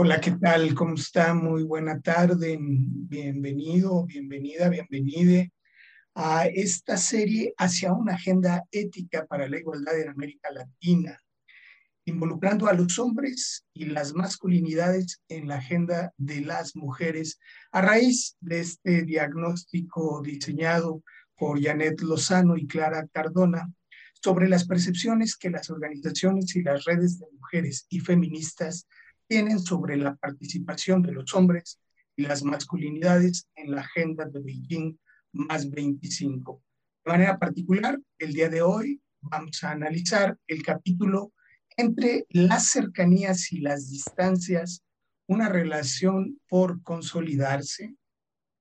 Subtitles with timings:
[0.00, 0.76] Hola, ¿qué tal?
[0.76, 1.34] ¿Cómo está?
[1.34, 2.56] Muy buena tarde.
[2.60, 5.52] Bienvenido, bienvenida, bienvenide
[6.14, 11.20] a esta serie hacia una agenda ética para la igualdad en América Latina,
[12.04, 17.40] involucrando a los hombres y las masculinidades en la agenda de las mujeres
[17.72, 21.02] a raíz de este diagnóstico diseñado
[21.36, 23.68] por Janet Lozano y Clara Cardona
[24.22, 28.86] sobre las percepciones que las organizaciones y las redes de mujeres y feministas
[29.28, 31.80] tienen sobre la participación de los hombres
[32.16, 34.98] y las masculinidades en la agenda de Beijing
[35.32, 36.62] más 25.
[37.04, 41.32] De manera particular, el día de hoy vamos a analizar el capítulo
[41.76, 44.82] entre las cercanías y las distancias,
[45.28, 47.94] una relación por consolidarse.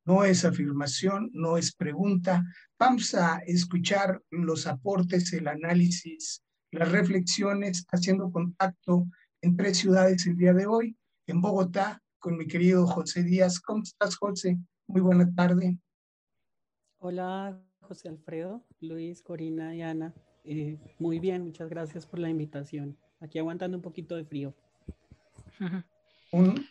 [0.05, 2.43] No es afirmación, no es pregunta.
[2.77, 9.07] Vamos a escuchar los aportes, el análisis, las reflexiones, haciendo contacto
[9.41, 13.59] en tres ciudades el día de hoy, en Bogotá, con mi querido José Díaz.
[13.59, 14.57] ¿Cómo estás, José?
[14.87, 15.77] Muy buena tarde.
[16.99, 20.13] Hola, José Alfredo, Luis, Corina y Ana.
[20.43, 22.97] Eh, muy bien, muchas gracias por la invitación.
[23.19, 24.53] Aquí aguantando un poquito de frío.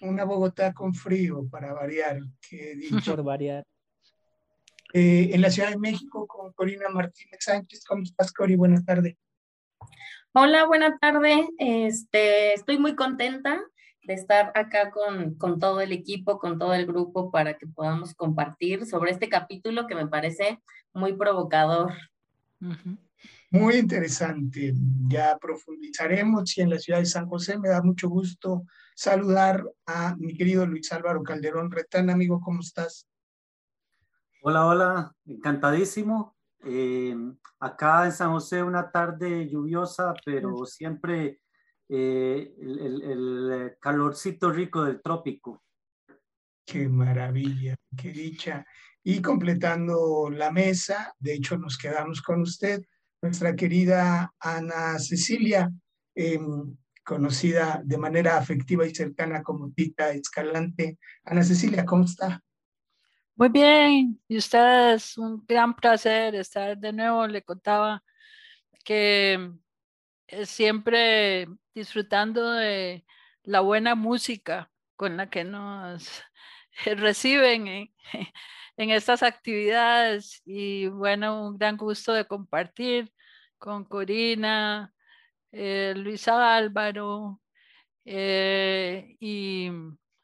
[0.00, 2.20] una Bogotá con frío, para variar.
[2.48, 3.14] Que dicho.
[3.16, 3.64] Por variar.
[4.92, 7.84] Eh, en la Ciudad de México con Corina Martínez Sánchez.
[7.84, 8.56] ¿Cómo estás, Cori?
[8.56, 9.16] Buenas tardes.
[10.38, 11.48] Hola, buena tarde.
[11.56, 13.58] Este, estoy muy contenta
[14.02, 18.12] de estar acá con, con, todo el equipo, con todo el grupo, para que podamos
[18.12, 20.60] compartir sobre este capítulo que me parece
[20.92, 21.94] muy provocador.
[23.48, 24.74] Muy interesante.
[25.08, 30.16] Ya profundizaremos y en la ciudad de San José me da mucho gusto saludar a
[30.16, 32.10] mi querido Luis Álvaro Calderón Retán.
[32.10, 33.06] Amigo, ¿cómo estás?
[34.42, 36.35] Hola, hola, encantadísimo
[36.68, 37.16] eh,
[37.60, 41.40] acá en San José una tarde lluviosa, pero siempre
[41.88, 45.62] eh, el, calorcito rico del trópico.
[46.66, 48.66] Qué maravilla, qué dicha.
[49.04, 52.82] Y completando la mesa, de hecho nos quedamos con usted,
[53.22, 55.70] nuestra querida Ana Cecilia,
[56.16, 60.98] em, conocida de manera afectiva y cercana como Tita Escalante.
[61.24, 62.42] Ana Cecilia, ¿cómo está?
[63.38, 67.26] Muy bien, y ustedes, un gran placer estar de nuevo.
[67.26, 68.02] Le contaba
[68.84, 69.52] que
[70.28, 73.04] eh, siempre disfrutando de
[73.44, 76.22] la buena música con la que nos
[76.86, 77.68] reciben
[78.78, 83.12] en, estas actividades y bueno, un gran gusto de compartir
[83.58, 84.94] con Corina,
[85.52, 87.40] eh, Luisa Álvaro
[88.06, 89.70] eh, y,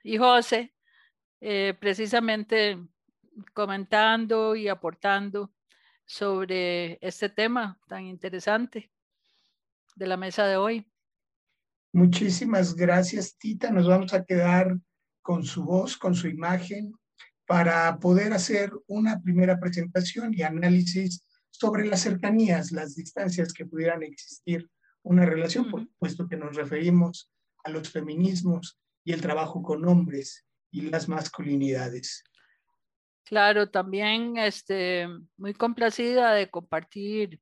[0.04, 0.74] y, José,
[1.80, 2.78] precisamente
[3.54, 5.52] comentando y aportando
[6.04, 8.90] sobre este tema tan interesante
[9.94, 10.86] de la mesa de hoy.
[11.92, 13.70] Muchísimas gracias, Tita.
[13.70, 14.78] Nos vamos a quedar
[15.20, 16.92] con su voz, con su imagen,
[17.46, 24.02] para poder hacer una primera presentación y análisis sobre las cercanías, las distancias que pudieran
[24.02, 24.70] existir
[25.02, 27.30] una relación, por supuesto que nos referimos
[27.64, 32.24] a los feminismos y el trabajo con hombres y las masculinidades.
[33.24, 37.40] Claro, también este, muy complacida de compartir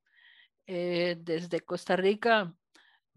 [0.67, 2.55] eh, desde Costa Rica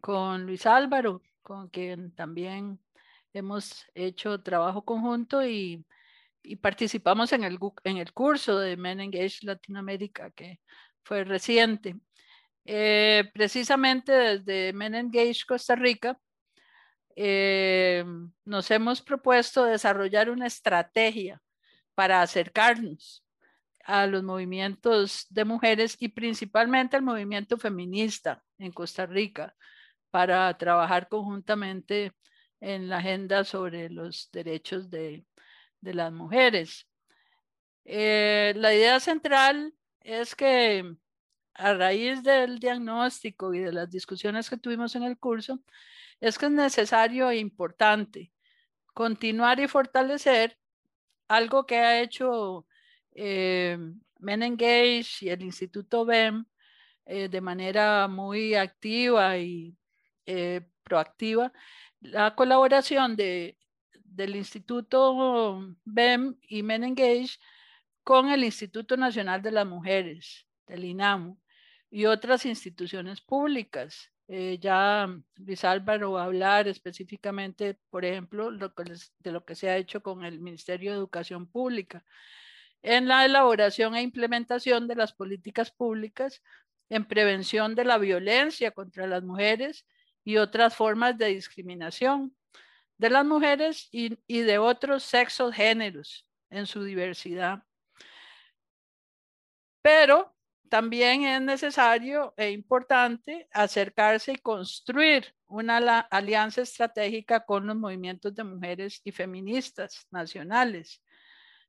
[0.01, 2.79] con Luis Álvaro, con quien también
[3.33, 5.85] hemos hecho trabajo conjunto y,
[6.61, 10.59] participamos en el, en el curso de Men Engage Latinoamérica que
[11.03, 11.95] fue reciente.
[12.65, 16.19] Eh, precisamente desde Men Engage Costa Rica
[17.15, 18.03] eh,
[18.45, 21.41] nos hemos propuesto desarrollar una estrategia
[21.95, 23.23] para acercarnos
[23.85, 29.55] a los movimientos de mujeres y principalmente al movimiento feminista en Costa Rica
[30.09, 32.13] para trabajar conjuntamente
[32.61, 35.25] en la agenda sobre los derechos de,
[35.81, 36.87] las mujeres.
[37.83, 40.95] Eh, la idea central es que
[41.55, 45.59] a raíz del diagnóstico y de las discusiones que tuvimos en el curso,
[46.19, 48.31] es que es necesario e importante
[48.93, 50.57] continuar y fortalecer
[51.27, 52.65] algo que ha hecho
[53.15, 53.77] eh,
[54.19, 56.45] y el Instituto BEM
[57.05, 59.75] eh, de manera muy activa y
[60.25, 61.51] eh, proactiva,
[61.99, 63.57] la colaboración de,
[64.05, 67.39] del Instituto BEM y Men Engage
[68.03, 71.37] con el Instituto Nacional de las Mujeres, del INAMU,
[71.89, 74.12] y otras instituciones públicas.
[74.27, 79.77] Eh, ya Luis Álvaro va a hablar específicamente, por ejemplo, de lo que se ha
[79.77, 82.05] hecho con el Ministerio de Educación Pública
[82.81, 86.43] en la elaboración e implementación de las políticas públicas
[86.89, 89.85] en prevención de la violencia contra las mujeres
[90.23, 92.35] y otras formas de discriminación,
[92.97, 97.63] de las mujeres y, y de otros sexos, géneros en su diversidad.
[99.81, 100.32] Pero
[100.73, 105.77] también es necesario e importante acercarse y construir una
[106.09, 111.03] alianza estratégica con los movimientos de mujeres y feministas nacionales,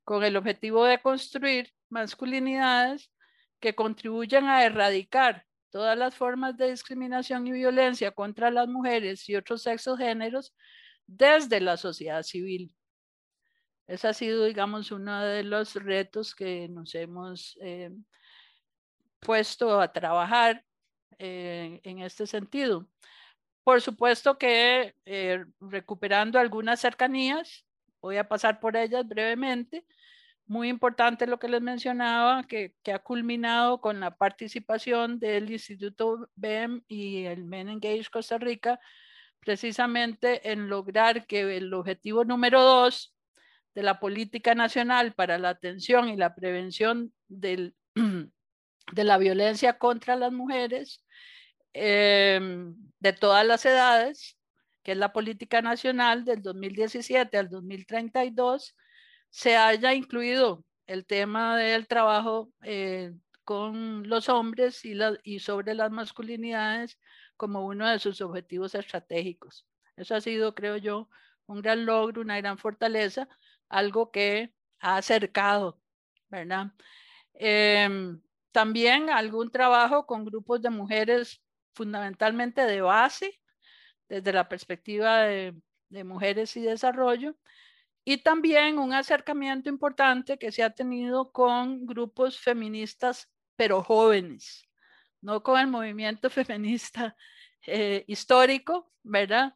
[0.03, 3.11] con el objetivo de construir masculinidades
[3.59, 9.35] que contribuyan a erradicar todas las formas de discriminación y violencia contra las mujeres y
[9.35, 10.55] otros sexos géneros
[11.05, 12.75] desde la sociedad civil.
[13.85, 17.91] Ese ha sido, digamos, uno de los retos que nos hemos eh,
[19.19, 20.63] puesto a trabajar
[21.17, 22.87] eh, en este sentido.
[23.63, 27.65] Por supuesto que eh, recuperando algunas cercanías,
[28.01, 29.85] voy a pasar por ellas brevemente.
[30.45, 36.29] Muy importante lo que les mencionaba, que, que ha culminado con la participación del Instituto
[36.35, 38.79] BEM y el Men Engage Costa Rica,
[39.39, 43.15] precisamente en lograr que el objetivo número dos
[43.73, 47.75] de la política nacional para la atención y la prevención del
[48.93, 51.03] de la violencia contra las mujeres
[51.73, 54.37] em, de todas las edades,
[54.83, 58.75] que es la política nacional del 2017 al 2032,
[59.29, 63.11] se haya incluido el tema del trabajo eh,
[63.43, 66.99] con los hombres y, y sobre las masculinidades
[67.37, 69.65] como uno de sus objetivos estratégicos.
[69.97, 71.09] Eso ha sido, creo yo,
[71.47, 73.27] un gran logro, una gran fortaleza,
[73.69, 75.79] algo que ha acercado,
[76.29, 76.67] ¿verdad?
[77.33, 78.21] Em,
[78.55, 81.41] también algún trabajo con grupos de mujeres
[81.73, 83.37] fundamentalmente de base,
[84.07, 85.53] desde la perspectiva de,
[86.05, 87.35] mujeres y desarrollo,
[88.05, 94.63] y también un acercamiento importante que se ha tenido con grupos feministas, pero jóvenes,
[95.19, 97.13] no con el movimiento feminista
[97.67, 99.53] eh, histórico, ¿verdad?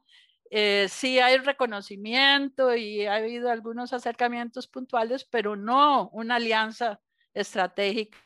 [0.51, 7.00] Eh, sí hay reconocimiento y ha habido algunos acercamientos puntuales, pero no una alianza
[7.34, 8.18] estratégica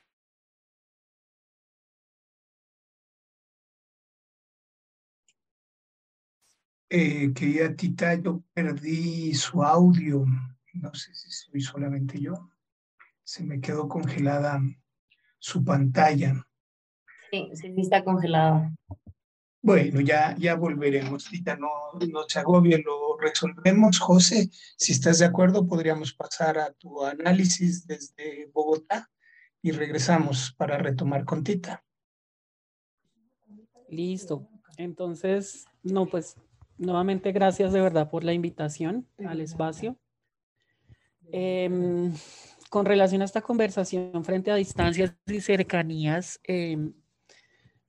[6.95, 10.27] Eh, querida Tita, yo perdí su audio.
[10.73, 12.51] No sé si soy solamente yo.
[13.23, 14.61] Se me quedó congelada
[15.39, 16.45] su pantalla.
[17.31, 18.71] Sí, sí, está congelada.
[19.63, 21.67] Bueno, ya, ya volveremos, Tita, no,
[22.11, 23.97] no se agobie, lo resolvemos.
[23.97, 29.09] José, si estás de acuerdo, podríamos pasar a tu análisis desde Bogotá
[29.63, 31.83] y regresamos para retomar con Tita.
[33.89, 34.47] Listo.
[34.77, 36.35] Entonces, no, pues
[36.83, 39.97] Nuevamente, gracias de verdad por la invitación al espacio.
[41.31, 42.13] Em,
[42.69, 46.93] con relación a esta conversación frente a distancias y cercanías, em,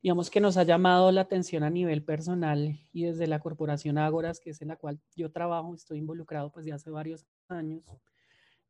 [0.00, 4.38] digamos que nos ha llamado la atención a nivel personal y desde la corporación Ágoras,
[4.38, 7.82] que es en la cual yo trabajo, estoy involucrado pues de hace varios años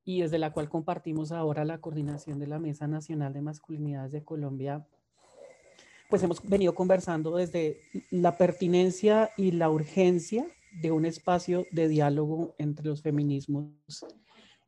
[0.05, 4.25] y desde la cual compartimos ahora la coordinación de la Mesa Nacional de Masculinidades de
[4.25, 4.87] Colombia
[6.08, 7.80] pues hemos venido conversando desde
[8.11, 10.46] la pertinencia y la urgencia
[10.80, 13.73] de un espacio de diálogo entre los feminismos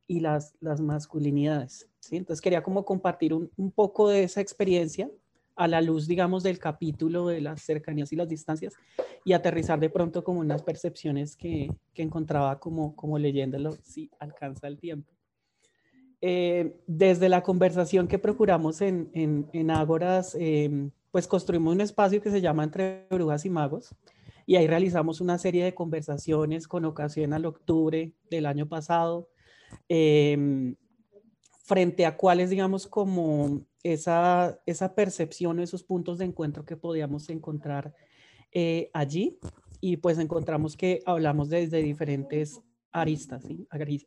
[0.06, 1.88] y las, las masculinidades.
[2.00, 2.16] ¿sí?
[2.16, 5.10] Entonces quería como compartir un, un, poco de esa experiencia
[5.56, 8.74] a la luz, digamos, del capítulo de las cercanías y las distancias
[9.24, 14.68] y aterrizar de pronto como unas percepciones que, que encontraba como, como leyéndolo, si alcanza
[14.68, 15.12] el tiempo.
[16.20, 22.20] Eh, desde la conversación que procuramos en, en, en Ágoras, eh, pues construimos un espacio
[22.20, 23.94] que se llama Entre Brujas y Magos
[24.44, 29.30] y ahí realizamos una serie de conversaciones con ocasión al octubre del año pasado,
[29.88, 30.76] em,
[31.64, 37.94] frente a cuáles, digamos, como esa, esa percepción, esos puntos de encuentro que podíamos encontrar
[38.52, 39.38] eh, allí.
[39.80, 42.60] Y pues encontramos que hablamos desde diferentes
[42.92, 43.42] aristas,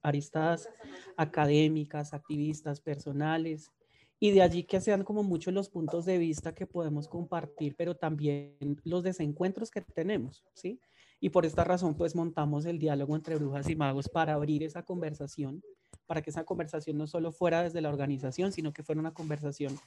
[0.04, 0.70] aristas
[1.18, 3.72] académicas, activistas, personales,
[4.20, 7.96] y de allí que sean como muchos los puntos de vista que podemos compartir, pero
[7.96, 10.80] también los desencuentros que tenemos, ¿sí?
[11.22, 14.84] Y por esta razón, pues montamos el diálogo entre brujas y magos para abrir esa
[14.84, 15.62] conversación,
[16.06, 19.78] para que esa conversación no solo fuera desde la organización, sino que fuera una conversación,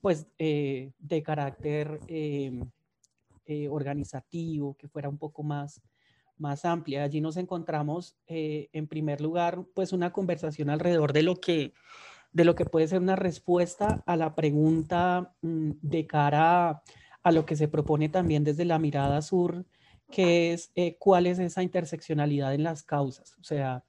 [0.00, 2.64] pues, eh, de carácter eh,
[3.46, 5.80] eh, organizativo, que fuera un poco más,
[6.38, 7.02] más amplia.
[7.02, 11.72] Allí nos encontramos, en primer lugar, pues, una conversación alrededor de lo que
[12.36, 16.82] de lo que puede ser una respuesta a la pregunta mm, de cara
[17.22, 19.64] a, lo que se propone también desde la mirada sur,
[20.10, 23.84] que es eh, cuál es esa interseccionalidad en las causas, o sea,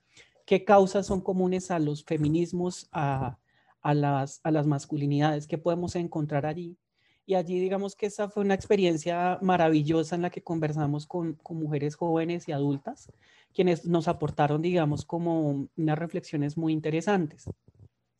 [0.45, 3.37] qué causas son comunes a los feminismos, a,
[3.83, 6.77] las, a las masculinidades, qué podemos encontrar allí
[7.25, 11.57] Y allí digamos que esa fue una experiencia maravillosa en la que conversamos con, con
[11.57, 13.11] mujeres jóvenes y adultas,
[13.53, 17.49] quienes nos aportaron, digamos, como unas reflexiones muy interesantes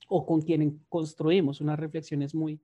[0.08, 2.62] o con quienes construimos unas reflexiones muy,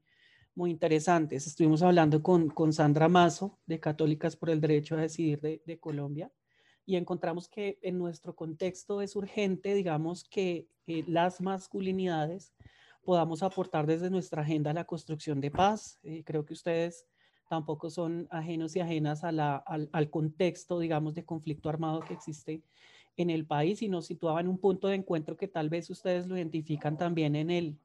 [0.56, 1.48] muy interesantes.
[1.48, 6.32] Estuvimos hablando con, con Sandra Mazo, de Católicas por el Derecho a Decidir de, Colombia,
[6.86, 12.54] y encontramos que en nuestro contexto es urgente, digamos, que las masculinidades
[13.04, 16.00] podamos aportar desde nuestra agenda la construcción de paz.
[16.04, 17.06] Eh, creo que ustedes
[17.50, 22.64] tampoco son ajenos y ajenas al, al, contexto, digamos, de conflicto armado que existe
[23.18, 26.28] en el país y nos situaba en un punto de encuentro que tal vez ustedes
[26.28, 27.78] lo identifican también en, el,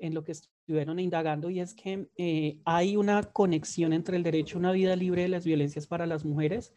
[0.00, 4.56] en lo que estuvieron indagando y es que eh, hay una conexión entre el derecho
[4.56, 6.72] a una vida libre de las violencias para las mujeres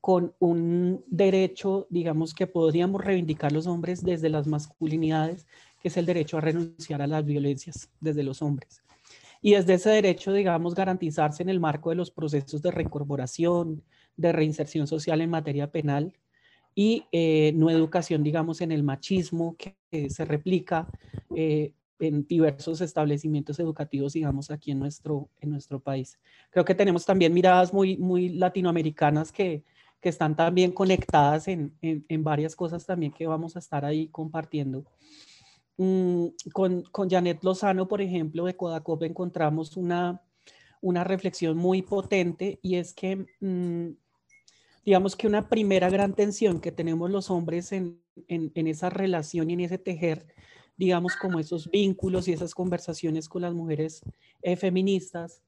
[0.00, 5.46] con un derecho, digamos, que podríamos reivindicar los hombres desde las masculinidades,
[5.80, 8.82] que es el derecho a renunciar a las violencias desde los hombres.
[9.40, 13.84] Y desde ese derecho, digamos, garantizarse en el marco de los procesos de reincorporación,
[14.16, 16.12] de reinserción social en materia penal,
[16.74, 19.76] y eh, no educación, digamos, en el machismo que,
[20.08, 20.88] se replica
[21.36, 26.18] eh, en diversos establecimientos educativos, digamos, aquí en nuestro, en nuestro país.
[26.50, 29.64] Creo que tenemos también miradas muy, muy latinoamericanas que,
[30.00, 34.08] que están también conectadas en, en, en, varias cosas también que vamos a estar ahí
[34.08, 34.86] compartiendo.
[35.76, 40.22] Mm, con, con Janet Lozano, por ejemplo, de Codacop encontramos una,
[40.80, 43.90] una reflexión muy potente y es que mm,
[44.84, 49.54] digamos que una primera gran tensión que tenemos los hombres en, en, esa relación y
[49.54, 50.26] en ese tejer,
[50.76, 54.02] digamos, como esos vínculos y esas conversaciones con las mujeres
[54.42, 55.42] eh, feministas,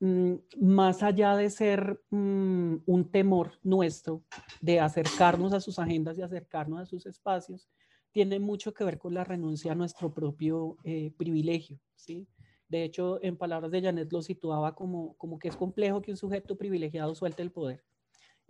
[0.00, 4.24] mm, más allá de ser mm, un temor nuestro
[4.60, 7.68] de acercarnos a sus agendas y acercarnos a sus espacios,
[8.12, 12.26] tiene mucho que ver con la renuncia a nuestro propio eh, privilegio, ¿sí?
[12.68, 16.16] De hecho, en palabras de Janet lo situaba como, como que es complejo que un
[16.16, 17.84] sujeto privilegiado suelte el poder.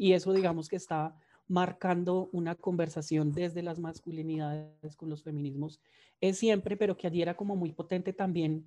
[0.00, 1.14] Y eso digamos que está
[1.46, 5.78] marcando una conversación desde las masculinidades con los feminismos.
[6.22, 8.64] Es siempre, pero que allí era como muy potente también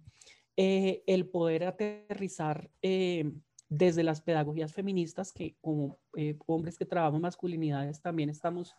[0.55, 3.31] eh, el poder aterrizar eh,
[3.67, 8.75] desde las pedagogías feministas, que como eh, hombres que trabajamos masculinidades también estamos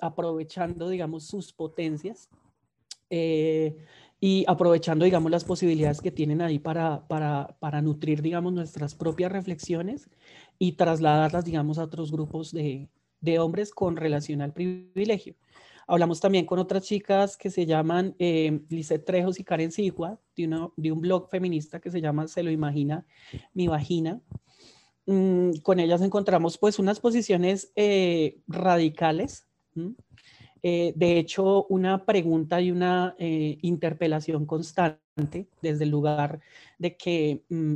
[0.00, 2.28] aprovechando, digamos, sus potencias
[3.08, 9.30] y aprovechando, digamos, las posibilidades que tienen ahí para, para, para nutrir, digamos, nuestras propias
[9.30, 10.10] reflexiones
[10.58, 12.88] y trasladarlas, digamos, a otros grupos de,
[13.20, 15.34] de hombres con relación al privilegio.
[15.88, 18.60] Hablamos también con otras chicas que se llaman eh,
[19.04, 23.06] Trejos y Karen Sigua, de, de, un blog feminista que se llama Se lo imagina
[23.54, 24.20] mi vagina.
[25.06, 29.46] Mm, con ellas encontramos pues unas posiciones eh, radicales.
[30.62, 36.40] Eh, de hecho, una pregunta y una eh, interpelación constante desde el lugar
[36.78, 37.74] de que mm,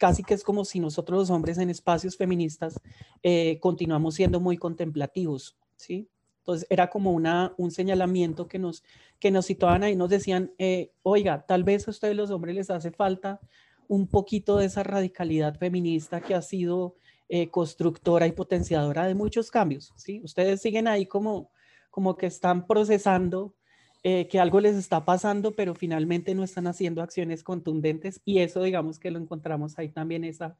[0.00, 2.80] casi que es como si nosotros los hombres en espacios feministas
[3.22, 6.08] eh, continuamos siendo muy contemplativos, ¿sí?
[6.38, 8.82] Entonces era como una, un señalamiento que nos,
[9.18, 12.70] que nos situaban ahí, nos decían, eh, oiga, tal vez a ustedes los hombres les
[12.70, 13.40] hace falta
[13.88, 16.96] un poquito de esa radicalidad feminista que ha sido
[17.28, 20.22] eh, constructora y potenciadora de muchos cambios, ¿sí?
[20.24, 21.50] Ustedes siguen ahí como,
[21.90, 23.54] como que están procesando
[24.02, 28.62] eh, que algo les está pasando, pero finalmente no están haciendo acciones contundentes y eso
[28.62, 30.56] digamos que lo encontramos ahí también esa,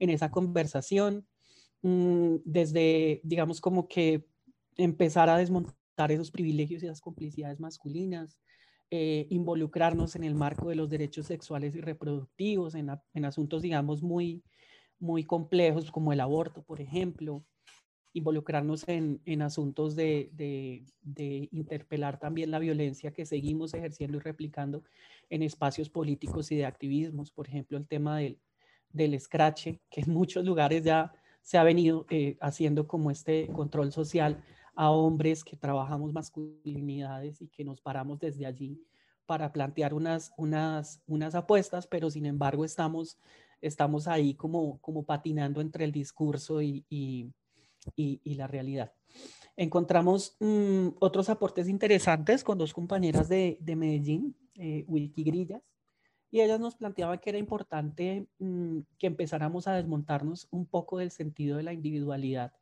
[0.00, 1.26] en esa conversación,
[1.82, 4.26] mm, desde digamos como que
[4.76, 8.38] empezar a desmontar esos privilegios y esas complicidades masculinas,
[8.90, 14.02] eh, involucrarnos en el marco de los derechos sexuales y reproductivos, en, en asuntos digamos
[14.02, 14.42] muy,
[14.98, 17.44] muy complejos como el aborto, por ejemplo,
[18.16, 24.82] involucrarnos en, en asuntos de, de, interpelar también la violencia que seguimos ejerciendo y replicando
[25.28, 27.30] en espacios políticos y de activismos.
[27.30, 28.38] Por ejemplo, el tema del,
[28.90, 33.92] del escrache, que en muchos lugares ya se ha venido eh, haciendo como este control
[33.92, 34.42] social
[34.74, 38.80] a hombres que trabajamos masculinidades y que nos paramos desde allí
[39.26, 43.18] para plantear unas, unas, unas apuestas, pero sin embargo estamos,
[43.60, 47.34] estamos ahí como, como patinando entre el discurso y
[47.94, 48.92] y, la realidad.
[49.56, 55.62] Encontramos mm, otros aportes interesantes con dos compañeras de, de Medellín, eh, Grillas,
[56.30, 61.10] y ellas nos planteaban que era importante mm, que empezáramos a desmontarnos un poco del
[61.10, 62.52] sentido de la individualidad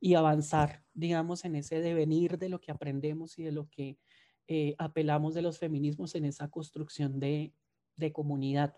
[0.00, 3.98] y avanzar, digamos, en ese devenir de lo que aprendemos y de lo que
[4.46, 7.52] eh, apelamos de los feminismos en esa construcción de,
[7.96, 8.76] de comunidad,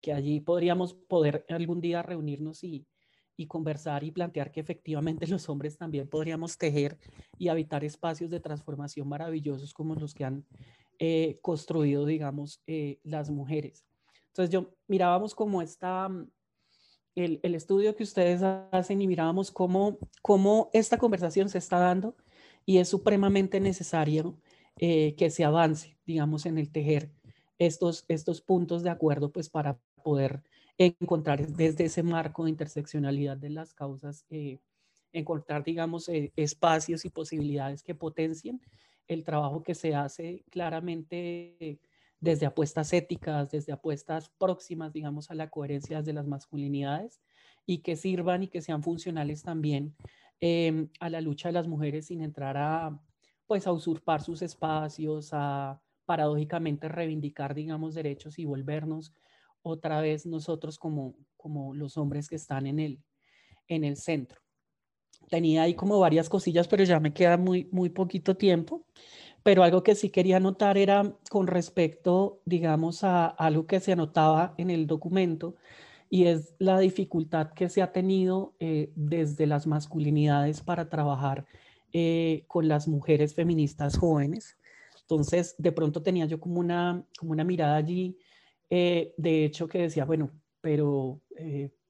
[0.00, 2.86] que allí podríamos poder algún día reunirnos y,
[3.42, 6.98] y conversar y plantear que efectivamente los hombres también podríamos tejer
[7.38, 10.44] y habitar espacios de transformación maravillosos como los que han
[10.98, 13.84] eh, construido, digamos, eh, las mujeres.
[14.28, 16.08] Entonces yo mirábamos cómo está
[17.14, 22.16] el, el, estudio que ustedes hacen y mirábamos cómo, cómo esta conversación se está dando
[22.64, 24.38] y es supremamente necesario
[24.78, 27.10] eh, que se avance, digamos, en el tejer
[27.58, 30.42] estos, estos puntos de acuerdo, pues para poder
[30.78, 34.58] encontrar desde ese marco de interseccionalidad de las causas, eh,
[35.12, 38.60] encontrar, digamos, eh, espacios y posibilidades que potencien
[39.08, 41.80] el trabajo que se hace claramente
[42.20, 47.20] desde apuestas éticas, desde apuestas próximas, digamos, a la coherencia de las masculinidades
[47.66, 49.96] y que sirvan y que sean funcionales también
[50.40, 53.00] em, a la lucha de las mujeres sin entrar a,
[53.46, 59.12] pues, a usurpar sus espacios, a paradójicamente reivindicar, digamos, derechos y volvernos
[59.62, 62.98] otra vez nosotros como, como los hombres que están en el,
[63.68, 64.40] en el centro.
[65.28, 68.84] Tenía ahí como varias cosillas, pero ya me queda muy, muy poquito tiempo.
[69.42, 74.54] Pero algo que sí quería anotar era con respecto, digamos, a algo que se anotaba
[74.56, 75.56] en el documento
[76.08, 81.46] y es la dificultad que se ha tenido eh, desde las masculinidades para trabajar
[81.92, 84.56] eh, con las mujeres feministas jóvenes.
[85.00, 88.18] Entonces, de pronto tenía yo como una, como una mirada allí,
[88.74, 91.20] eh, de hecho, que decía, bueno, pero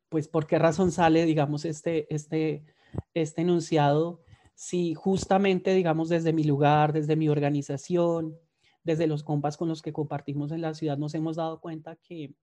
[0.09, 2.65] pues, ¿por qué razón sale, digamos, este, este,
[3.15, 4.23] este enunciado?
[4.55, 8.39] si justamente, digamos, desde mi lugar, desde mi organización,
[8.85, 12.35] desde los compas con los que compartimos en la ciudad, nos hemos dado cuenta que,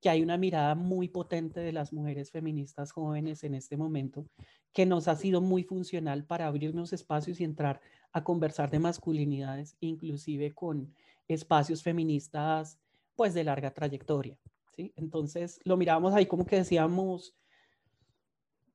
[0.00, 4.26] que hay una mirada muy potente de las mujeres feministas jóvenes en este momento,
[4.72, 7.80] que nos ha sido muy funcional para abrirnos espacios y entrar
[8.12, 10.94] a conversar de masculinidades, inclusive con
[11.26, 12.78] espacios feministas,
[13.18, 14.38] pues de larga trayectoria.
[14.76, 14.92] ¿sí?
[14.94, 17.34] Entonces, lo mirábamos ahí como que decíamos,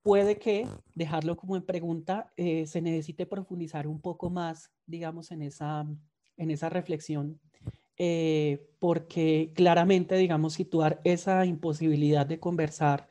[0.02, 5.44] puede que, dejarlo como en pregunta, eh, se necesite profundizar un poco más, digamos, en
[5.44, 5.88] esa,
[6.36, 7.39] en esa reflexión,
[7.98, 13.08] eh, porque claramente, digamos, situar esa imposibilidad de conversar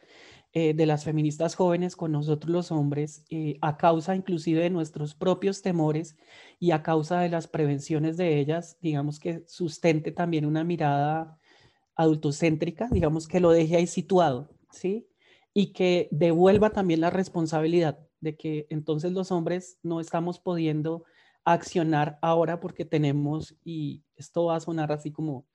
[0.52, 3.24] eh, de las feministas jóvenes con nosotros los hombres,
[3.60, 6.16] a causa inclusive de nuestros propios temores
[6.58, 11.38] y a causa de las prevenciones de ellas, digamos que sustente también una mirada
[11.94, 15.08] adultocéntrica, digamos que lo deje ahí situado, ¿sí?
[15.54, 21.04] y que devuelva también la responsabilidad de que entonces los hombres no estamos pudiendo
[21.44, 25.46] accionar ahora porque tenemos, y esto va a sonar así como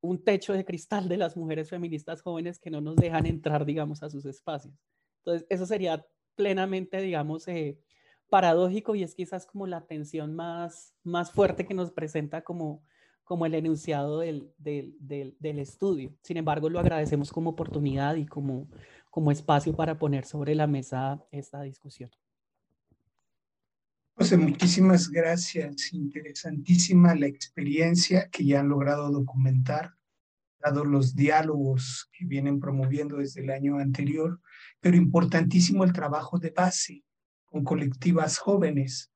[0.00, 4.02] un techo de cristal de las mujeres feministas jóvenes que no nos dejan entrar, digamos,
[4.02, 4.74] a sus espacios.
[5.18, 7.78] Entonces, eso sería plenamente, digamos, eh,
[8.28, 12.82] paradójico y es quizás como la tensión más, más fuerte que nos presenta como,
[13.24, 16.14] como el enunciado del, del, del, del estudio.
[16.22, 18.68] Sin embargo, lo agradecemos como oportunidad y como,
[19.10, 22.10] como espacio para poner sobre la mesa esta discusión.
[24.18, 25.92] José, muchísimas gracias.
[25.92, 29.94] Interesantísima la experiencia que ya han logrado documentar,
[30.58, 34.40] dado los diálogos que vienen promoviendo desde el año anterior,
[34.80, 37.04] pero importantísimo el trabajo de base
[37.44, 39.12] con colectivas jóvenes.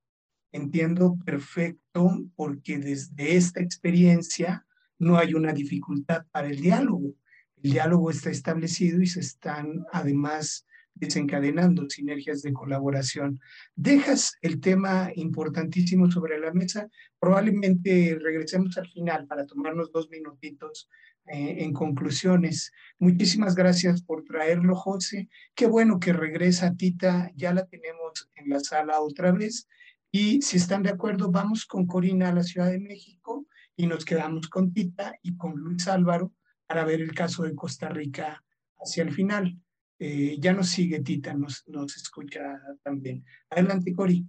[0.53, 4.67] Entiendo perfecto porque desde esta experiencia
[4.99, 7.15] no hay una dificultad para el diálogo
[7.63, 10.67] el diálogo está establecido y se están además
[11.01, 13.41] desencadenando sinergias de colaboración.
[13.75, 16.89] Dejas el tema importantísimo sobre la mesa.
[17.19, 20.89] Probablemente regresemos al final para tomarnos dos minutitos
[21.27, 22.73] eh, en conclusiones.
[22.99, 25.29] Muchísimas gracias por traerlo, José.
[25.55, 27.31] Qué bueno que regresa Tita.
[27.35, 29.67] Ya la tenemos en la sala otra vez.
[30.13, 34.05] Y si están de acuerdo, vamos con Corina a la Ciudad de México y nos
[34.05, 36.33] quedamos con Tita y con Luis Álvaro
[36.67, 38.45] para ver el caso de Costa Rica
[38.79, 39.57] hacia el final.
[40.03, 43.23] Eh, ya nos sigue Tita, nos, nos escucha también.
[43.51, 44.25] Adelante, Cori.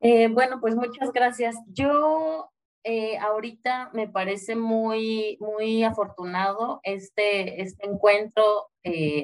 [0.00, 1.54] Eh, bueno, pues muchas gracias.
[1.66, 2.50] Yo
[2.82, 8.70] eh, ahorita me parece muy, muy afortunado este, este encuentro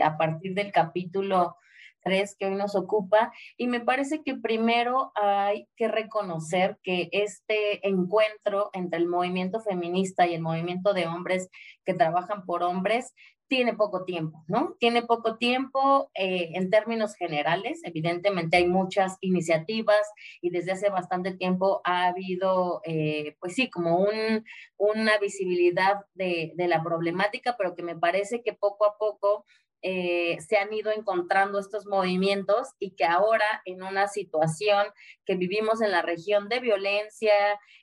[0.02, 1.56] a partir del capítulo
[2.02, 3.32] tres que hoy nos ocupa.
[3.56, 10.26] Y me parece que primero hay que reconocer que este encuentro entre el movimiento feminista
[10.26, 11.48] y el movimiento de hombres
[11.84, 13.14] que trabajan por hombres
[13.50, 14.76] tiene poco tiempo, ¿no?
[14.78, 17.80] Tiene poco tiempo eh, en términos generales.
[17.82, 20.00] Evidentemente hay muchas iniciativas
[20.40, 24.44] y desde hace bastante tiempo ha habido, eh, pues sí, como un,
[24.76, 29.44] una visibilidad de, la problemática, pero que me parece que poco a poco
[29.82, 34.86] eh, se han ido encontrando estos movimientos y que ahora en una situación
[35.26, 37.34] que vivimos en la región de violencia,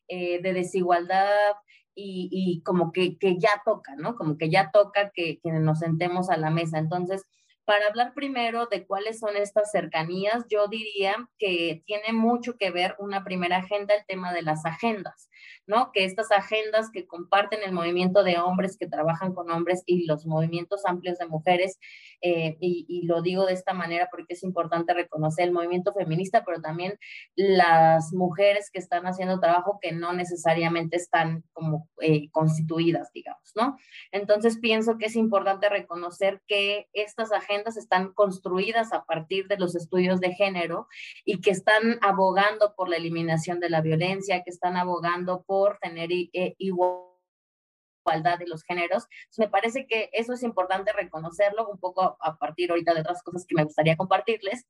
[0.08, 1.58] de desigualdad
[2.00, 4.16] y, como que, ya toca, ¿no?
[4.16, 6.78] Como que ya toca que, que, nos sentemos a la mesa.
[6.78, 7.26] Entonces,
[7.68, 12.96] Para hablar primero de cuáles son estas cercanías, yo diría que tiene mucho que ver
[12.98, 15.30] una primera agenda, el tema de las agendas,
[15.66, 15.92] ¿no?
[15.92, 20.26] Que estas agendas que comparten el movimiento de hombres que trabajan con hombres y los
[20.26, 21.78] movimientos amplios de mujeres,
[22.22, 26.46] eh, y, y lo digo de esta manera porque es importante reconocer el movimiento feminista,
[26.46, 26.98] pero también
[27.36, 33.76] las mujeres que están haciendo trabajo que no necesariamente están como eh, constituidas, digamos, ¿no?
[34.14, 39.76] Entonces pienso que es importante reconocer que estas agendas están construidas a partir de los
[39.76, 40.88] estudios de género
[41.26, 46.12] y que están abogando por la eliminación de la violencia, que están abogando por tener
[46.12, 47.08] eh, igualdad
[48.40, 49.08] de los géneros.
[49.38, 53.46] me parece que eso es importante reconocerlo un poco a partir ahorita de otras cosas
[53.46, 54.66] que me gustaría compartirles.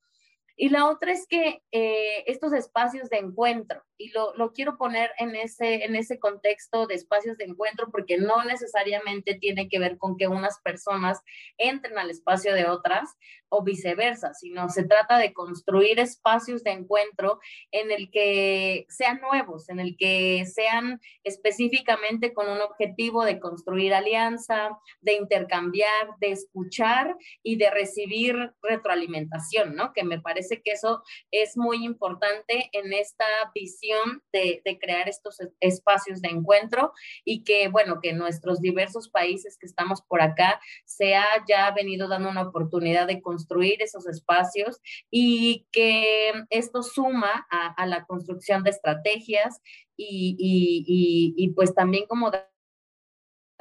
[0.60, 5.12] Y la otra es que eh, estos espacios de encuentro, y lo, lo, quiero poner
[5.20, 9.98] en ese, en ese contexto de espacios de encuentro porque no necesariamente tiene que ver
[9.98, 11.22] con que unas personas
[11.58, 13.16] entren al espacio de otras
[13.50, 17.40] o viceversa, sino se trata de construir espacios de encuentro
[17.72, 23.94] en el que sean nuevos, en el que sean específicamente con un objetivo de construir
[23.94, 29.94] alianza, de intercambiar, de escuchar y de recibir retroalimentación, ¿no?
[29.94, 35.38] Que me parece que eso es muy importante en esta visión de, de crear estos
[35.60, 36.94] espacios de encuentro
[37.26, 42.08] y que, bueno, que nuestros diversos países que estamos por acá se ha ya venido
[42.08, 44.80] dando una oportunidad de construir esos espacios
[45.12, 49.62] y que esto suma a, la construcción de estrategias
[49.96, 52.32] y, y, y pues también como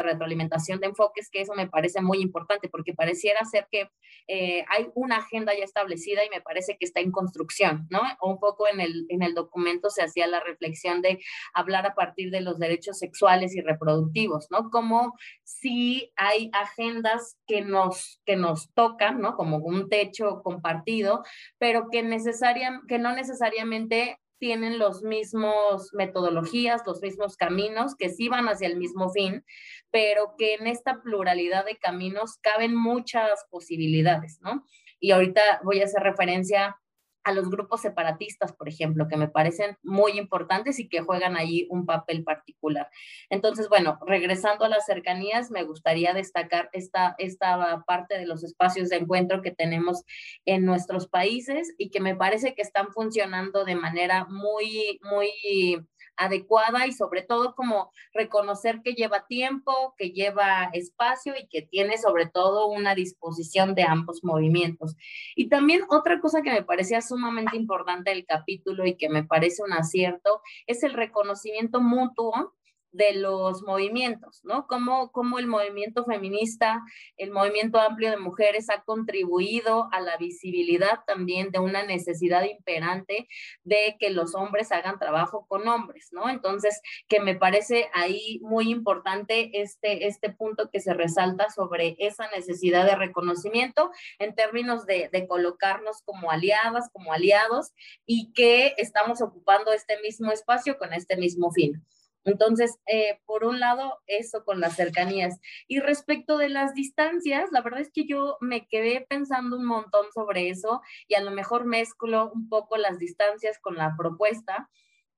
[0.02, 3.90] retroalimentación de enfoques, que eso me parece muy importante porque pareciera ser que
[4.28, 8.00] eh, hay una agenda ya establecida y me parece que está en construcción, ¿no?
[8.22, 11.20] Un poco en el, en el documento se hacía la reflexión de
[11.54, 14.70] hablar a partir de los derechos sexuales y reproductivos, ¿no?
[14.70, 19.36] Como si hay agendas que nos, que nos tocan, ¿no?
[19.36, 21.22] Como un techo compartido,
[21.58, 28.28] pero que, necesaria, que no necesariamente tienen los mismos metodologías, los mismos caminos, que sí
[28.28, 29.44] van hacia el mismo fin,
[29.90, 34.64] pero que en esta pluralidad de caminos caben muchas posibilidades, ¿no?
[35.00, 36.76] Y ahorita voy a hacer referencia
[37.26, 41.66] a los grupos separatistas, por ejemplo, que me parecen muy importantes y que juegan allí
[41.70, 42.88] un papel particular.
[43.30, 48.90] Entonces, bueno, regresando a las cercanías, me gustaría destacar esta, esta parte de los espacios
[48.90, 50.04] de encuentro que tenemos
[50.44, 55.84] en nuestros países y que me parece que están funcionando de manera muy, muy
[56.16, 61.98] adecuada y sobre todo como reconocer que lleva tiempo, que lleva espacio y que tiene
[61.98, 64.96] sobre todo una disposición de ambos movimientos.
[65.34, 69.62] Y también otra cosa que me parecía sumamente importante del capítulo y que me parece
[69.62, 72.55] un acierto es el reconocimiento mutuo
[72.96, 74.66] de los movimientos, ¿no?
[74.66, 76.82] Cómo, cómo el movimiento feminista,
[77.16, 83.28] el movimiento amplio de mujeres ha contribuido a la visibilidad también de una necesidad imperante
[83.64, 86.30] de que los hombres hagan trabajo con hombres, ¿no?
[86.30, 92.28] Entonces, que me parece ahí muy importante este, este punto que se resalta sobre esa
[92.30, 97.72] necesidad de reconocimiento en términos de, de colocarnos como aliadas, como aliados
[98.06, 101.84] y que estamos ocupando este mismo espacio con este mismo fin.
[102.26, 105.40] Entonces, eh, por un lado, eso con las cercanías.
[105.68, 110.06] Y respecto de las distancias, la verdad es que yo me quedé pensando un montón
[110.12, 114.68] sobre eso y a lo mejor mezclo un poco las distancias con la propuesta,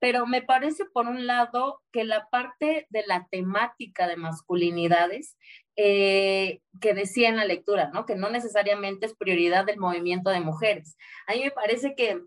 [0.01, 5.37] pero me parece, por un lado, que la parte de la temática de masculinidades
[5.77, 8.05] eh, que decía en la lectura, ¿no?
[8.05, 10.97] Que no necesariamente es prioridad del movimiento de mujeres.
[11.27, 12.21] A mí me parece que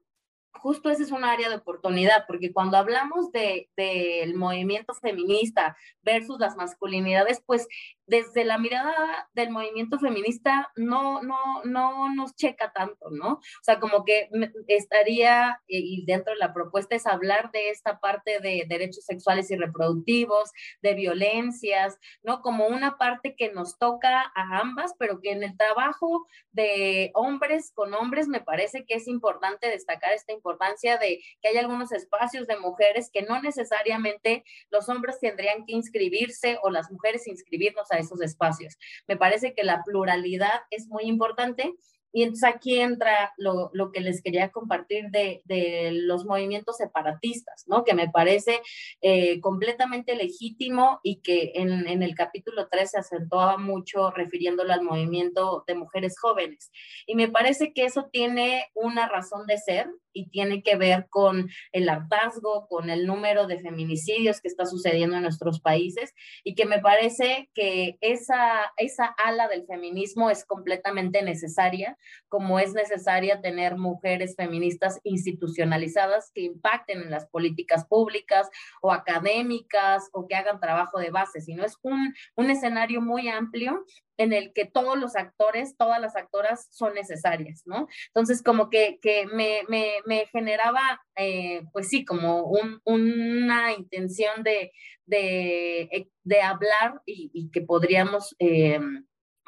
[0.54, 6.40] justo ese es un área de oportunidad, porque cuando hablamos del de, movimiento feminista versus
[6.40, 7.68] las masculinidades, pues
[8.12, 13.36] desde la mirada del movimiento feminista no, no, no nos checa tanto, ¿no?
[13.36, 14.30] O sea, como que
[14.67, 19.56] estaría, y dentro de la propuesta es hablar de esta parte de derechos sexuales y
[19.56, 22.41] reproductivos, de violencias, ¿no?
[22.41, 27.71] Como una parte que nos toca a ambas, pero que en el trabajo de hombres
[27.74, 32.45] con hombres me parece que es importante destacar esta importancia de que hay algunos espacios
[32.45, 38.01] de mujeres que no necesariamente los hombres tendrían que inscribirse o las mujeres inscribirnos a
[38.02, 38.78] esos espacios.
[39.08, 41.74] Me parece que la pluralidad es muy importante
[42.14, 47.64] y entonces aquí entra lo, lo que les quería compartir de, de, los movimientos separatistas,
[47.68, 47.84] ¿no?
[47.84, 48.62] Que me parece
[49.02, 54.84] eh, completamente legítimo y que en, en, el capítulo 3 se acentuaba mucho refiriéndolo al
[54.84, 56.72] movimiento de mujeres jóvenes.
[57.06, 61.50] Y me parece que eso tiene una razón de ser y tiene que ver con
[61.71, 66.65] el hartazgo, con el número de feminicidios que está sucediendo en nuestros países y que
[66.65, 71.97] me parece que esa, esa ala del feminismo es completamente necesaria,
[72.28, 78.50] como es necesaria tener mujeres feministas institucionalizadas que impacten en las políticas públicas
[78.82, 83.86] o académicas o que hagan trabajo de base, sino es un, un escenario muy amplio
[84.22, 87.88] en el que todos los actores, todas las actoras son necesarias, ¿no?
[88.08, 94.72] Entonces, como que, que me, generaba, eh, pues sí, como un, una intención de,
[95.08, 98.36] de, eh, hablar y, que podríamos...
[98.40, 98.80] Eh,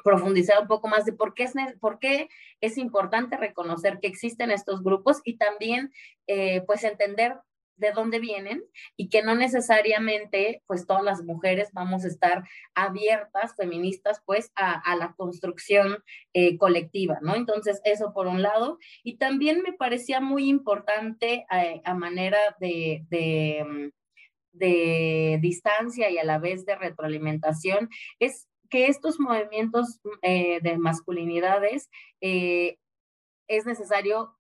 [0.04, 2.28] profundizar un poco más de por qué es, por qué
[2.60, 5.94] es importante reconocer que existen estos grupos y también
[6.68, 7.38] pues entender
[7.78, 8.64] de dónde vienen
[8.96, 12.44] y que no necesariamente pues todas las mujeres vamos a estar
[12.76, 17.36] abiertas, feministas, pues a, la construcción eh, colectiva, ¿no?
[17.36, 18.78] Entonces, eso por un lado.
[19.04, 23.90] Y también me parecía muy importante eh, a manera de, de, mm,
[24.54, 31.90] de, distancia y a la vez de retroalimentación, es que estos movimientos eh, de masculinidades
[32.22, 34.36] es necesario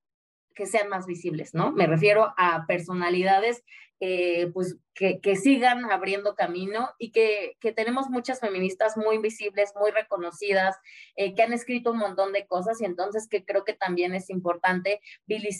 [0.54, 1.72] que sean más visibles, ¿no?
[1.72, 3.63] Me refiero a personalidades
[4.06, 9.92] eh, pues que, sigan abriendo camino y que, que, tenemos muchas feministas muy visibles, muy
[9.92, 10.76] reconocidas,
[11.16, 14.30] eh, que han escrito un montón de cosas y entonces que creo que también es
[14.30, 15.00] importante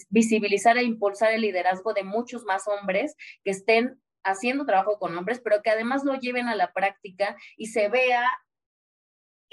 [0.10, 5.40] visibilizar e impulsar el liderazgo de muchos más hombres que estén haciendo trabajo con hombres,
[5.42, 8.30] pero que además lo lleven a la práctica y se vea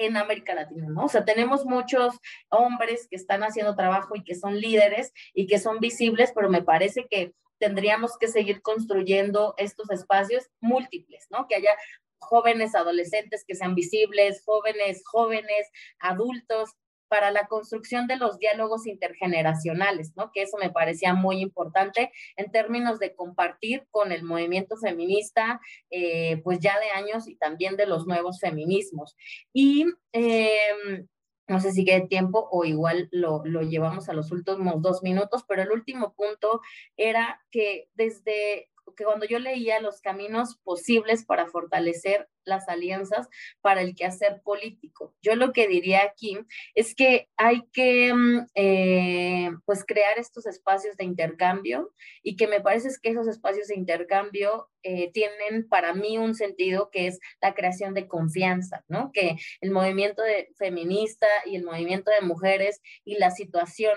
[0.01, 1.05] en América Latina, ¿no?
[1.05, 2.15] O sea, tenemos muchos
[2.49, 6.63] hombres que están haciendo trabajo y que son líderes y que son visibles, pero me
[6.63, 11.47] parece que tendríamos que seguir construyendo estos espacios múltiples, ¿no?
[11.47, 11.77] Que haya
[12.19, 16.71] jóvenes adolescentes que sean visibles, jóvenes, jóvenes, adultos,
[17.11, 20.31] para la construcción de los diálogos intergeneracionales, ¿no?
[20.33, 26.41] Que eso me parecía muy importante en términos de compartir con el movimiento feminista, eh,
[26.45, 29.17] pues ya de años y también de los nuevos feminismos.
[29.53, 31.05] Y eh,
[31.49, 35.45] no sé si quede tiempo o igual lo, lo, llevamos a los últimos dos minutos,
[35.49, 36.61] pero el último punto
[36.97, 43.29] era que desde que cuando yo leía los caminos posibles para fortalecer las alianzas
[43.61, 46.39] para el quehacer político, yo lo que diría aquí
[46.75, 52.61] es que hay que mm, eh, pues crear estos espacios de intercambio y que me
[52.61, 57.55] parece que esos espacios de intercambio eh, tienen para mí un sentido que es la
[57.55, 59.11] creación de confianza, ¿no?
[59.13, 63.97] Que el movimiento de, feminista y el movimiento de mujeres y la situación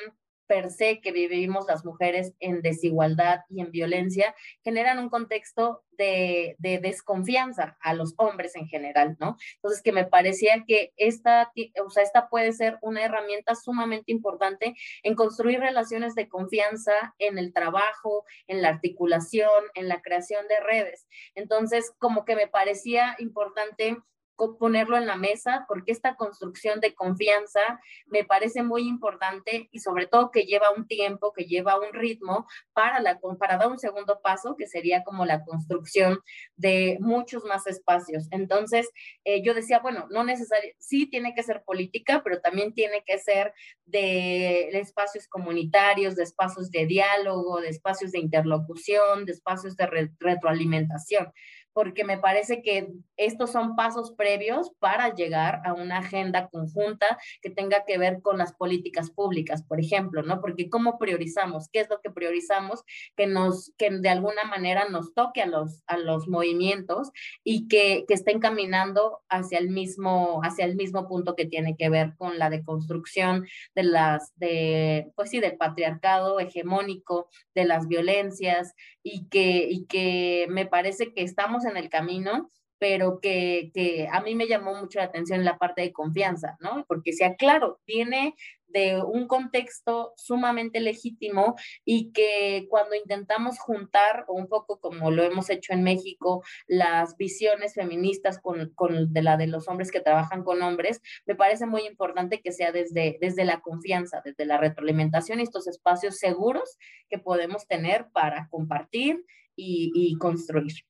[0.53, 6.55] per se que vivimos las mujeres en desigualdad y en violencia generan un contexto de,
[6.59, 9.35] de, desconfianza a los hombres en general, ¿no?
[9.55, 11.51] Entonces, que me parecía que esta,
[11.83, 17.39] o sea, esta puede ser una herramienta sumamente importante en construir relaciones de confianza en
[17.39, 21.07] el trabajo, en la articulación, en la creación de redes.
[21.33, 23.97] Entonces, como que me parecía importante
[24.35, 30.07] ponerlo en la mesa porque esta construcción de confianza me parece muy importante y sobre
[30.07, 34.19] todo que lleva un tiempo, que lleva un ritmo para, la, para dar un segundo
[34.21, 36.19] paso que sería como la construcción
[36.55, 38.27] de muchos más espacios.
[38.31, 38.89] Entonces,
[39.23, 43.17] eh, yo decía, bueno, no necesariamente, sí tiene que ser política, pero también tiene que
[43.17, 43.53] ser
[43.85, 50.11] de espacios comunitarios, de espacios de diálogo, de espacios de interlocución, de espacios de re,
[50.19, 51.33] retroalimentación
[51.73, 57.49] porque me parece que estos son pasos previos para llegar a una agenda conjunta que
[57.49, 60.41] tenga que ver con las políticas públicas, por ejemplo, ¿no?
[60.41, 62.83] Porque cómo priorizamos, qué es lo que priorizamos
[63.15, 67.11] que nos que de alguna manera nos toque a los a los movimientos
[67.43, 71.89] y que, que estén caminando hacia el mismo hacia el mismo punto que tiene que
[71.89, 78.73] ver con la deconstrucción de las de pues sí del patriarcado hegemónico, de las violencias
[79.03, 82.49] y que y que me parece que estamos en el camino,
[82.83, 86.83] pero que, que, a mí me llamó mucho la atención la parte de confianza, ¿no?
[86.85, 88.35] Porque sea claro, viene
[88.67, 95.49] de un contexto sumamente legítimo y que cuando intentamos juntar, un poco como lo hemos
[95.49, 100.43] hecho en México, las visiones feministas con, con de la de los hombres que trabajan
[100.43, 105.39] con hombres, me parece muy importante que sea desde, desde la confianza, desde la retroalimentación
[105.39, 109.23] y estos espacios seguros que podemos tener para compartir
[109.55, 110.83] y, y construir.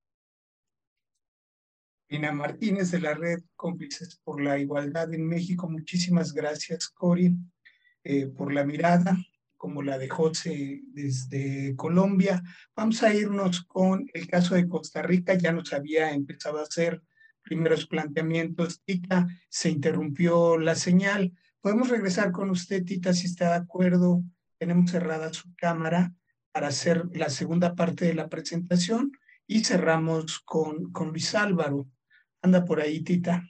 [2.14, 5.68] Lina Martínez de la Red Cómplices por la Igualdad en México.
[5.68, 7.36] Muchísimas gracias, Cori,
[8.04, 9.18] eh, por la mirada,
[9.58, 12.44] como la de José desde Colombia.
[12.76, 15.34] Vamos a irnos con el caso de Costa Rica.
[15.34, 17.02] Ya nos había empezado a hacer
[17.42, 18.84] primeros planteamientos.
[18.84, 21.34] Tita, se interrumpió la señal.
[21.62, 24.24] Podemos regresar con usted, Tita, si está de acuerdo
[24.60, 26.14] tenemos cerrada su cámara
[26.52, 29.14] para hacer la segunda parte de la presentación
[29.48, 31.88] y cerramos con, con Luis Álvaro.
[32.44, 33.42] Anda por ahí, Tita.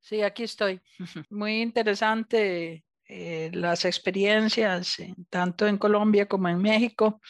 [0.00, 0.80] Sí, aquí estoy.
[1.30, 4.96] Muy interesante eh, las experiencias,
[5.30, 7.20] tanto en Colombia como en México.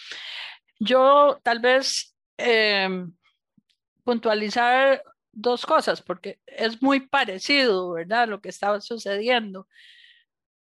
[0.78, 3.12] Yo tal vez em,
[4.04, 8.28] puntualizar dos cosas, porque es muy parecido, ¿verdad?
[8.28, 9.68] Lo que estaba sucediendo.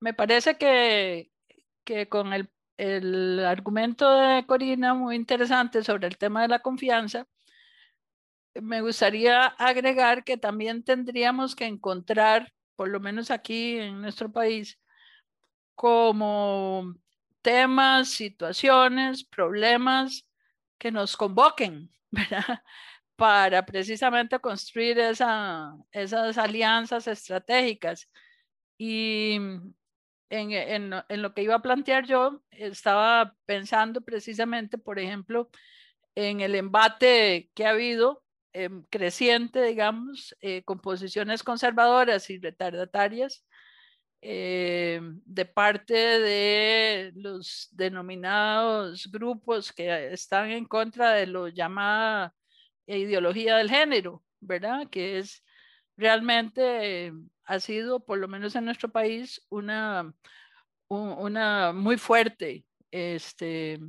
[0.01, 1.31] Me parece que,
[1.85, 7.27] que con el, el argumento de Corina, muy interesante sobre el tema de la confianza,
[8.61, 14.79] me gustaría agregar que también tendríamos que encontrar, por lo menos aquí en nuestro país,
[15.75, 16.95] como
[17.43, 20.27] temas, situaciones, problemas
[20.79, 21.91] que nos convoquen.
[23.17, 28.09] Para precisamente construir esa, esas alianzas estratégicas.
[28.79, 29.37] Y
[30.31, 30.53] en,
[31.09, 35.51] en, lo que iba a plantear yo, estaba pensando precisamente, por ejemplo,
[36.15, 38.22] en el embate que ha habido
[38.55, 43.47] Em, creciente, digamos, eh, con posiciones conservadoras y retardatarias
[44.21, 52.35] eh, de parte de los denominados grupos que están en contra de lo llamada
[52.87, 54.89] ideología del género, ¿verdad?
[54.91, 55.43] Que es
[55.97, 57.13] realmente,
[57.45, 60.13] ha sido, por lo menos en nuestro país, una,
[60.89, 63.81] una muy fuerte este,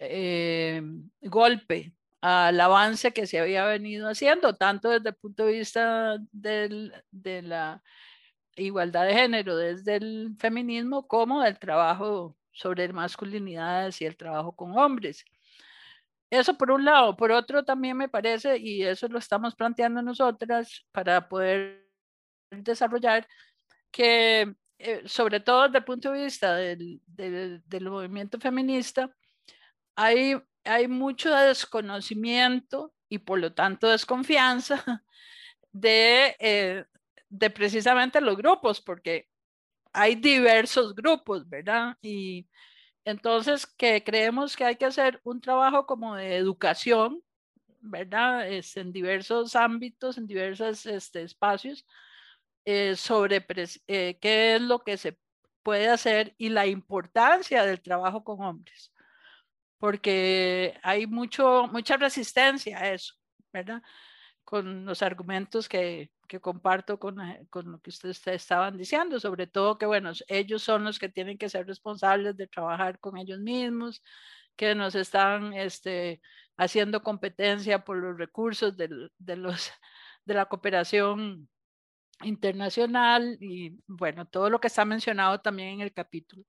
[0.00, 0.82] eh,
[1.20, 7.42] golpe al avance que se había venido haciendo, tanto desde el punto de vista de
[7.42, 7.82] la
[8.56, 14.76] igualdad de género, desde el feminismo, como del trabajo sobre masculinidades y el trabajo con
[14.78, 15.24] hombres.
[16.30, 17.16] Eso por un lado.
[17.16, 21.88] Por otro, también me parece, y eso lo estamos planteando nosotras para poder
[22.50, 23.26] desarrollar,
[23.90, 29.14] que eh, sobre todo desde el punto de vista del, del movimiento feminista,
[29.96, 34.84] hay hay mucho desconocimiento y por lo tanto desconfianza
[35.72, 36.84] de, eh,
[37.28, 39.28] de precisamente los grupos, porque
[39.92, 41.96] hay diversos grupos, ¿verdad?
[42.02, 42.48] Y
[43.04, 47.22] entonces que creemos que hay que hacer un trabajo como de educación,
[47.80, 48.48] ¿verdad?
[48.48, 51.86] Es en diversos ámbitos, en diversos este, espacios,
[52.64, 53.44] eh, sobre
[53.88, 55.18] eh, qué es lo que se
[55.62, 58.92] puede hacer y la importancia del trabajo con hombres
[59.80, 63.14] porque hay mucho, mucha resistencia a eso,
[63.52, 63.82] ¿verdad?
[64.44, 69.46] Con los argumentos que, que comparto con, eh, con, lo que ustedes estaban diciendo, sobre
[69.46, 73.40] todo que, bueno, ellos son los que tienen que ser responsables de trabajar con ellos
[73.40, 74.02] mismos,
[74.56, 76.20] que nos están este,
[76.58, 79.72] haciendo competencia por los recursos de, de, los,
[80.26, 81.48] de la cooperación
[82.22, 86.44] internacional y, bueno, todo lo que está mencionado también en el capítulo.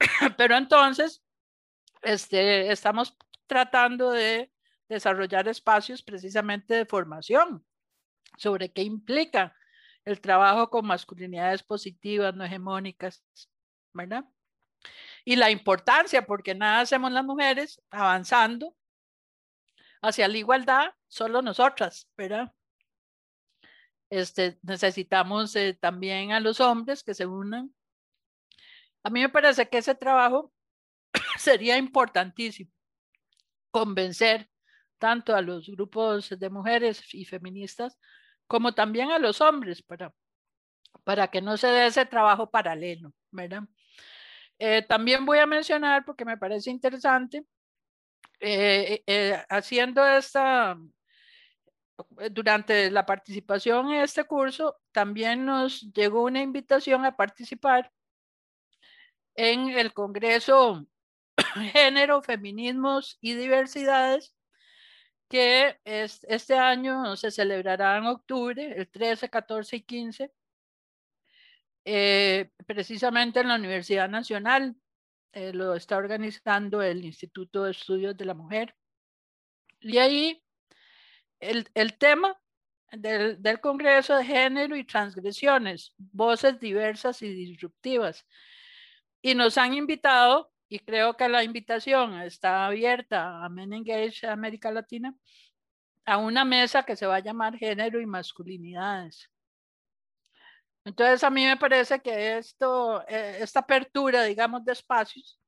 [0.38, 1.23] Pero entonces,
[2.04, 4.52] este, estamos tratando de
[4.88, 7.64] desarrollar espacios precisamente de formación
[8.36, 9.56] sobre qué implica
[10.04, 13.24] el trabajo con masculinidades positivas, no hegemónicas,
[13.92, 14.24] ¿verdad?
[15.24, 18.76] Y la importancia, porque nada hacemos las mujeres avanzando
[20.02, 22.52] hacia la igualdad, solo nosotras, ¿verdad?
[24.10, 27.74] Este, necesitamos eh, también a los hombres que se unan.
[29.02, 30.52] A mí me parece que ese trabajo
[31.44, 32.70] sería importantísimo
[33.70, 34.48] convencer
[34.98, 37.98] tanto a los grupos de mujeres y feministas
[38.46, 40.12] como también a los hombres para,
[41.04, 43.12] para que no se dé ese trabajo paralelo.
[44.58, 47.44] Eh, también voy a mencionar, porque me parece interesante,
[48.40, 50.78] eh, eh, haciendo esta,
[52.30, 57.90] durante la participación en este curso, también nos llegó una invitación a participar
[59.34, 60.86] en el Congreso
[61.72, 64.34] género, feminismos y diversidades,
[65.28, 70.32] que es, este año se celebrará en octubre, el 13, 14 y 15,
[71.86, 74.76] eh, precisamente en la Universidad Nacional.
[75.32, 78.76] Eh, lo está organizando el Instituto de Estudios de la Mujer.
[79.80, 80.42] Y ahí
[81.40, 82.40] el, el tema
[82.92, 88.24] del, del, Congreso de Género y Transgresiones, voces diversas y disruptivas.
[89.20, 94.72] Y nos han invitado y creo que la invitación está abierta a Men Engage América
[94.72, 95.14] Latina
[96.04, 99.30] a una mesa que se va a llamar Género y Masculinidades.
[100.84, 105.40] Entonces a mí me parece que esto, eh, esta apertura, digamos, de espacios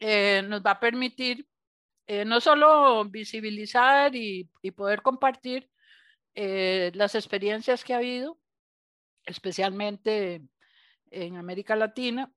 [0.00, 1.46] eh, nos va a permitir
[2.08, 5.70] eh, no solo visibilizar y, y poder compartir
[6.34, 8.38] las experiencias que ha habido,
[9.24, 10.42] especialmente
[11.10, 12.32] en América Latina,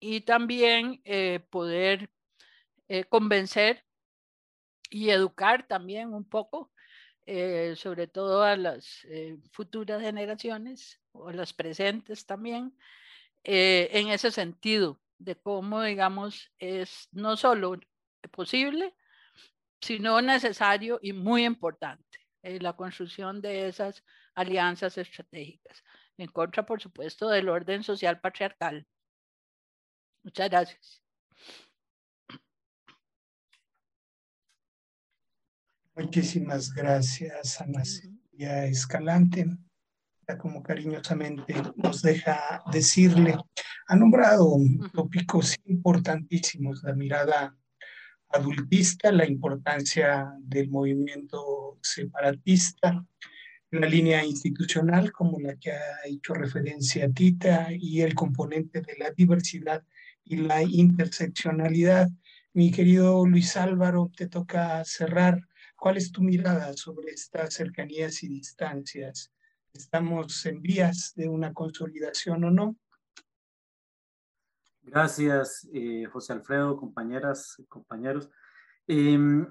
[0.00, 2.10] y también eh, poder
[2.88, 3.84] eh, convencer
[4.88, 6.72] y educar también un poco,
[7.26, 9.06] eh, sobre todo a las
[9.52, 12.76] futuras generaciones o las presentes también,
[13.44, 17.78] en ese sentido de cómo, digamos, es no solo
[18.32, 18.94] posible,
[19.80, 24.02] sino necesario y muy importante la construcción de esas
[24.34, 25.84] alianzas estratégicas,
[26.18, 28.86] en contra, por supuesto, del orden social patriarcal.
[30.22, 31.02] Muchas gracias.
[35.94, 39.46] Muchísimas gracias, Ana Silvia Escalante,
[40.38, 43.36] como cariñosamente nos deja decirle.
[43.86, 44.56] Ha nombrado
[44.94, 47.56] tópicos importantísimos, la mirada
[48.28, 53.04] adultista, la importancia del movimiento separatista,
[53.72, 59.10] la línea institucional como la que ha hecho referencia Tita y el componente de la
[59.10, 59.84] diversidad
[60.30, 62.08] y la interseccionalidad.
[62.52, 65.48] Mi querido Luis Álvaro, te toca cerrar.
[65.76, 69.32] ¿Cuál es tu mirada sobre estas cercanías y distancias?
[69.72, 72.76] ¿Estamos en vías de una consolidación o no?
[74.82, 78.30] Gracias, eh, José Alfredo, compañeras, compañeros.
[78.86, 79.44] Em,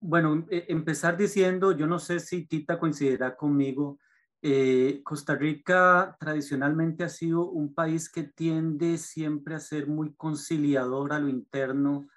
[0.00, 3.98] bueno, e, empezar diciendo, yo no sé si Tita coincidirá conmigo,
[4.44, 11.12] eh, Costa Rica tradicionalmente ha sido un país que tiende siempre a ser muy conciliador
[11.12, 12.08] a lo interno,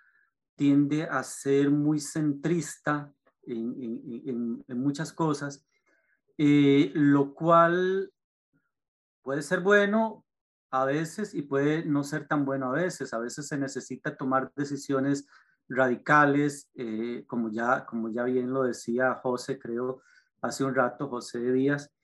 [0.56, 3.14] tiende a ser muy centrista
[3.44, 5.68] en, muchas cosas,
[6.40, 8.12] eh, lo cual
[9.22, 10.26] puede ser bueno
[10.72, 13.14] a veces y puede no ser tan bueno a veces.
[13.14, 15.28] A veces se necesita tomar decisiones
[15.70, 20.02] radicales, eh, como, ya, como ya bien lo decía José, creo,
[20.42, 21.95] hace un rato, José Díaz,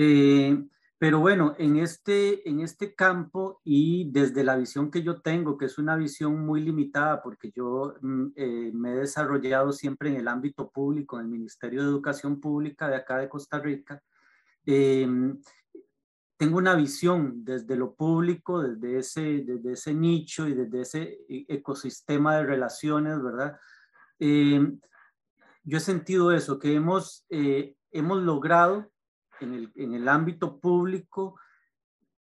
[0.00, 0.56] eh,
[0.96, 5.66] pero bueno, en este, en este campo y desde la visión que yo tengo, que
[5.66, 10.28] es una visión muy limitada, porque yo mm, eh, me he desarrollado siempre en el
[10.28, 14.00] ámbito público, en el Ministerio de Educación Pública de acá de Costa Rica,
[14.66, 15.40] em,
[16.36, 21.44] tengo una visión desde lo público, desde ese, desde ese nicho y desde ese e,
[21.48, 23.58] ecosistema de relaciones, ¿verdad?
[24.20, 24.80] Em,
[25.64, 28.90] yo he sentido eso, que hemos, eh, hemos logrado
[29.40, 31.36] en el, en el ámbito público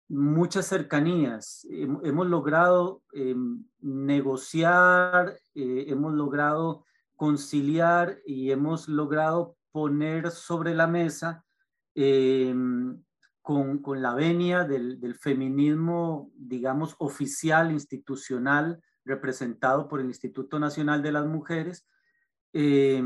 [0.07, 1.65] muchas cercanías.
[1.69, 6.85] Hemos logrado em, negociar, eh, hemos logrado
[7.15, 11.43] conciliar y hemos logrado poner sobre la mesa
[11.95, 13.01] em,
[13.41, 21.03] con, con, la venia del, del, feminismo, digamos, oficial, institucional, representado por el Instituto Nacional
[21.03, 21.87] de las Mujeres,
[22.53, 23.01] eh,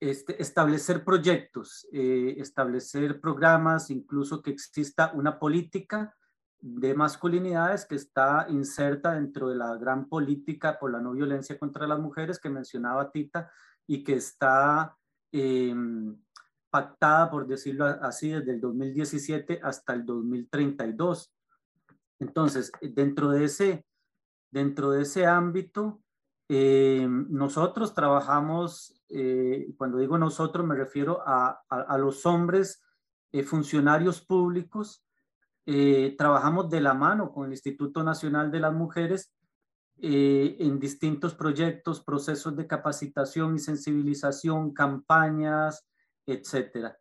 [0.00, 6.14] este, establecer proyectos, eh, establecer programas, incluso que exista una política
[6.60, 11.86] de masculinidades que está inserta dentro de la gran política por la no violencia contra
[11.88, 13.50] las mujeres que mencionaba Tita
[13.88, 14.96] y que está
[15.32, 16.16] em,
[16.70, 21.32] pactada, por decirlo así, desde el 2017 hasta el 2032.
[22.20, 23.84] Entonces, dentro de ese,
[24.50, 26.02] dentro de ese ámbito,
[26.48, 31.62] nosotros trabajamos eh, cuando digo nosotros me refiero a,
[31.98, 32.82] los hombres
[33.32, 35.04] eh, funcionarios públicos,
[35.66, 39.32] eh, trabajamos de la mano con el Instituto Nacional de las Mujeres
[40.00, 45.88] en distintos proyectos, procesos de capacitación y sensibilización, campañas,
[46.24, 46.96] etcétera.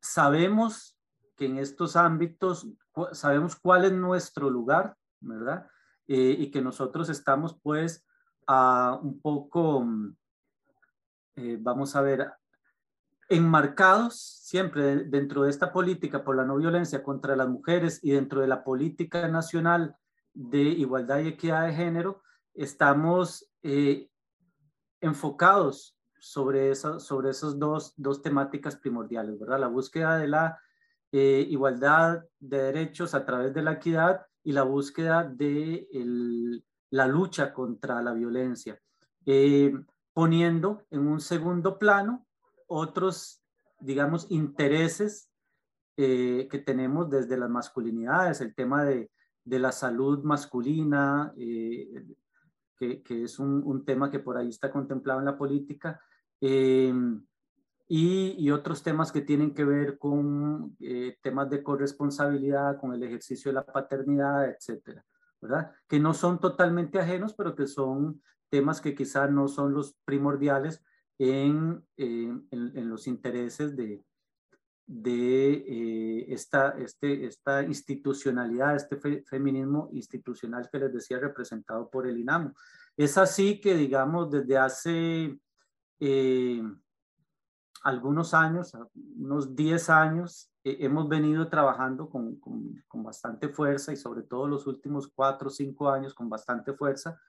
[0.00, 0.98] sabemos
[1.36, 2.66] que en estos ámbitos,
[3.12, 5.68] sabemos cuál es nuestro lugar, ¿verdad?
[6.08, 8.04] y que nosotros estamos pues
[8.48, 9.86] a un poco
[11.38, 12.32] eh, vamos a ver,
[13.28, 18.40] enmarcados siempre dentro de esta política por la no violencia contra las mujeres y dentro
[18.40, 19.94] de la política nacional
[20.34, 22.22] de igualdad y equidad de género,
[22.54, 24.10] estamos eh,
[25.00, 29.60] enfocados sobre, eso, sobre esas dos, dos, temáticas primordiales, ¿verdad?
[29.60, 30.58] La búsqueda de la
[31.12, 37.06] eh, igualdad de derechos a través de la equidad y la búsqueda de el, la
[37.06, 38.80] lucha contra la violencia
[40.18, 42.26] poniendo en un segundo plano
[42.66, 43.40] otros,
[43.78, 45.30] digamos, intereses
[45.96, 49.12] eh, que tenemos desde las masculinidades, el tema de,
[49.44, 52.04] de la salud masculina, eh,
[52.76, 56.00] que, que, es un, un, tema que por ahí está contemplado en la política,
[56.40, 56.92] eh,
[57.86, 60.76] y, y, otros temas que tienen que ver con
[61.22, 65.04] temas de corresponsabilidad, con el ejercicio de la paternidad, etcétera,
[65.40, 65.70] ¿verdad?
[65.86, 70.82] Que no son totalmente ajenos, pero que son temas que quizás no son los primordiales
[71.18, 74.04] en, en, los intereses de,
[74.86, 82.18] de eh, esta, este, esta institucionalidad, este feminismo institucional que les decía representado por el
[82.18, 82.54] INAMO.
[82.96, 85.40] Es así que, digamos, desde hace
[86.00, 86.62] eh,
[87.82, 93.96] algunos años, unos 10 años, eh, hemos venido trabajando con, con, con, bastante fuerza y
[93.96, 97.20] sobre todo los últimos 4 o 5 años con bastante fuerza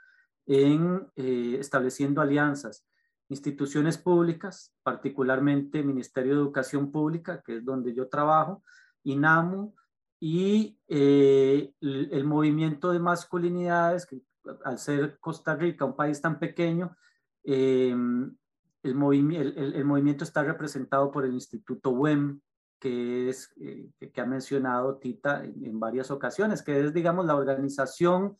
[0.49, 2.83] en estableciendo alianzas
[3.29, 8.63] instituciones públicas, particularmente Ministerio de Educación Pública, que es donde yo trabajo,
[9.03, 9.75] INAMU,
[10.19, 14.21] y eh, el, movimiento de masculinidades, que
[14.65, 16.97] al ser Costa Rica un país tan pequeño,
[17.43, 18.35] em,
[18.83, 22.41] el, movimiento está representado por el Instituto WEM,
[22.79, 28.35] que es eh, que ha mencionado Tita en, varias ocasiones, que es, digamos, la organización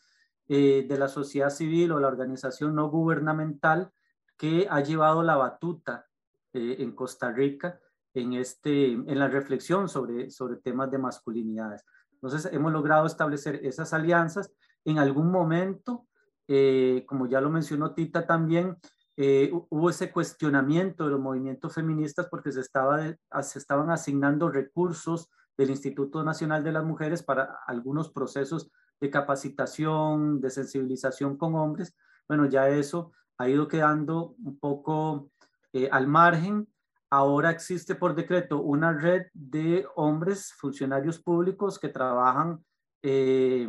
[0.49, 3.91] eh, de la sociedad civil o la organización no gubernamental
[4.35, 6.07] que ha llevado la batuta
[6.53, 7.79] eh, en Costa Rica
[8.13, 11.85] en, este, en la reflexión sobre, sobre temas de masculinidades.
[12.13, 14.51] Entonces, hemos logrado establecer esas alianzas.
[14.83, 16.07] En algún momento,
[16.47, 18.77] eh, como ya lo mencionó Tita también,
[19.17, 22.99] eh, hubo ese cuestionamiento de los movimientos feministas porque se, estaba
[23.41, 30.41] se estaban asignando recursos del Instituto Nacional de las Mujeres para algunos procesos de capacitación,
[30.41, 31.95] de sensibilización con hombres.
[32.27, 35.31] Bueno, ya eso ha ido quedando un poco
[35.73, 36.67] eh, al margen.
[37.09, 42.63] Ahora existe por decreto una red de hombres funcionarios públicos que trabajan
[43.01, 43.67] eh,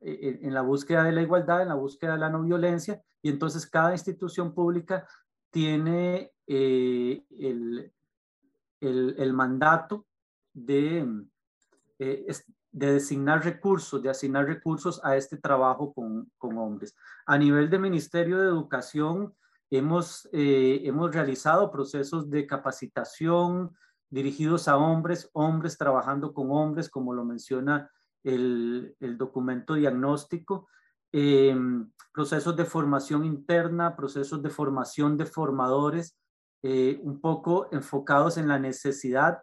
[0.00, 3.66] en la búsqueda de la igualdad, en la búsqueda de la no violencia, y entonces
[3.66, 5.08] cada institución pública
[5.50, 7.92] tiene eh, el,
[8.80, 10.06] el, mandato
[10.52, 11.04] de,
[12.76, 16.94] de designar recursos, de asignar recursos a este trabajo con, con hombres.
[17.24, 19.34] A nivel de Ministerio de Educación,
[19.70, 23.74] hemos, eh, hemos realizado procesos de capacitación
[24.10, 27.90] dirigidos a hombres, hombres trabajando con hombres, como lo menciona
[28.22, 30.68] el, el documento diagnóstico,
[31.12, 36.14] em, procesos de formación interna, procesos de formación de formadores,
[36.62, 39.38] eh, un poco enfocados en la necesidad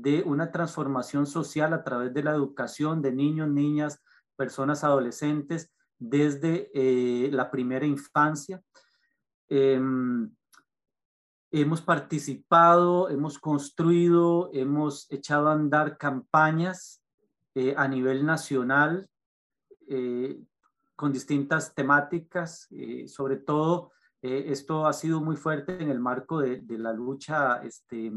[0.00, 4.02] de una transformación social a través de la educación de niños, niñas,
[4.36, 8.60] personas adolescentes desde eh, la primera infancia.
[9.48, 10.34] Em,
[11.52, 17.00] hemos participado, hemos construido, hemos echado a andar campañas
[17.54, 19.08] eh, a nivel nacional
[19.88, 20.40] eh,
[20.96, 22.68] con distintas temáticas,
[23.06, 23.92] sobre todo
[24.22, 28.10] esto ha sido muy fuerte en el marco de, de la lucha este,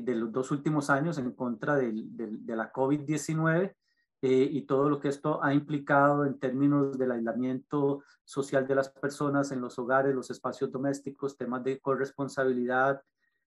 [0.00, 3.74] de los dos últimos años en contra de la COVID-19
[4.22, 8.88] eh, y todo lo que esto ha implicado en términos del aislamiento social de las
[8.88, 13.02] personas en los hogares, los espacios domésticos, temas de corresponsabilidad,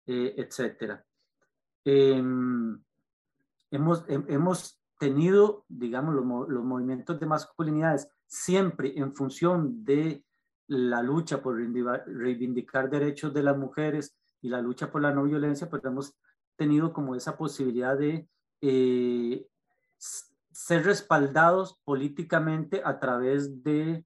[0.07, 1.05] eh, etcétera.
[1.85, 2.83] Em,
[3.71, 10.25] hemos, hemos tenido, digamos, los, los movimientos de masculinidades siempre en función de
[10.69, 15.69] la lucha por reivindicar derechos de las mujeres y la lucha por la no violencia,
[15.69, 16.15] pero hemos
[16.57, 18.29] tenido como esa posibilidad de
[18.61, 19.47] eh,
[20.53, 24.05] ser respaldados políticamente a través de,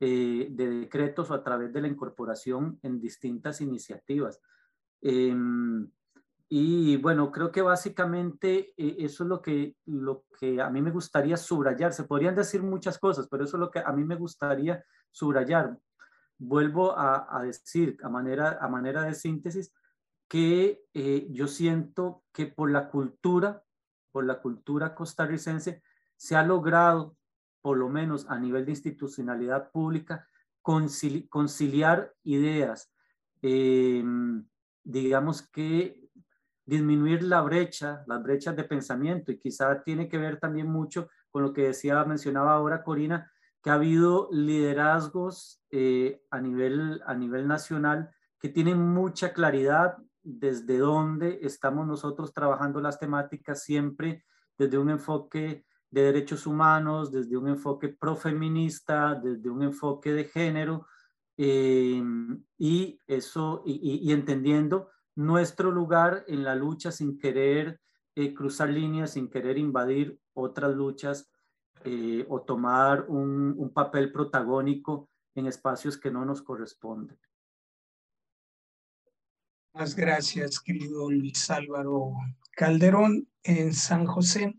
[0.00, 4.40] eh, de, decretos o a través de la incorporación en distintas iniciativas.
[5.00, 5.90] Em,
[6.48, 10.90] y bueno, creo que básicamente eh, eso es lo que, lo que a mí me
[10.90, 11.92] gustaría subrayar.
[11.92, 15.76] Se podrían decir muchas cosas, pero eso es lo que a mí me gustaría subrayar.
[16.38, 19.72] Vuelvo a, a decir a manera, a manera de síntesis
[20.28, 23.64] que eh, yo siento que por la cultura,
[24.12, 25.82] por la cultura costarricense,
[26.16, 27.16] se ha logrado,
[27.62, 30.28] por lo menos a nivel de institucionalidad pública,
[30.60, 32.92] conciliar ideas,
[33.40, 34.46] em,
[34.84, 36.10] digamos que
[36.66, 41.42] disminuir la brecha, las brechas de pensamiento, y quizá tiene que ver también mucho con
[41.42, 47.48] lo que decía, mencionaba ahora Corina, que ha habido liderazgos eh, a, nivel, a nivel
[47.48, 54.24] nacional que tienen mucha claridad desde dónde estamos nosotros trabajando las temáticas siempre
[54.56, 60.86] desde un enfoque de derechos humanos, desde un enfoque profeminista, desde un enfoque de género,
[61.36, 62.02] eh,
[62.58, 67.80] y eso, y, entendiendo nuestro lugar en la lucha sin querer
[68.16, 71.30] eh, cruzar líneas, sin querer invadir otras luchas
[71.84, 77.16] eh, o tomar un, un papel protagónico en espacios que no nos corresponden.
[79.78, 82.12] Muchas gracias, querido Luis Álvaro
[82.56, 84.52] Calderón en San José,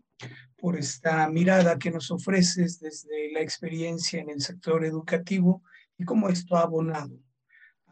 [0.56, 5.62] por esta mirada que nos ofreces desde la experiencia en el sector educativo
[5.98, 7.20] y cómo esto ha abonado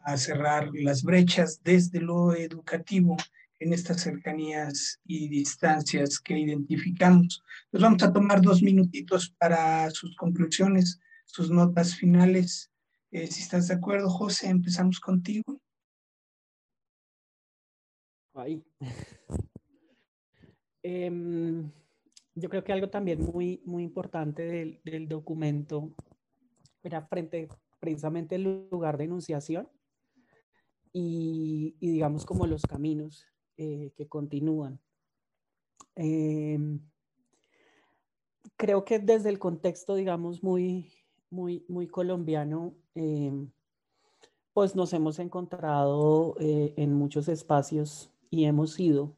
[0.03, 3.15] a cerrar las brechas desde lo educativo
[3.59, 7.43] en estas cercanías y distancias que identificamos.
[7.71, 12.71] Nos vamos a tomar dos minutitos para sus conclusiones, sus notas finales.
[13.11, 15.61] Eh, si estás de acuerdo, José, empezamos contigo.
[18.39, 18.63] Ahí.
[20.81, 21.69] Em,
[22.35, 25.93] yo creo que algo también muy, muy importante del, del documento
[26.81, 29.67] era frente precisamente el lugar de enunciación
[30.91, 33.25] y, digamos como los caminos
[33.57, 34.79] eh, que continúan.
[35.95, 36.79] Em,
[38.55, 40.91] creo que desde el contexto, digamos, muy,
[41.29, 43.51] muy, muy colombiano, em,
[44.53, 49.15] pues nos hemos encontrado eh, en muchos espacios y hemos sido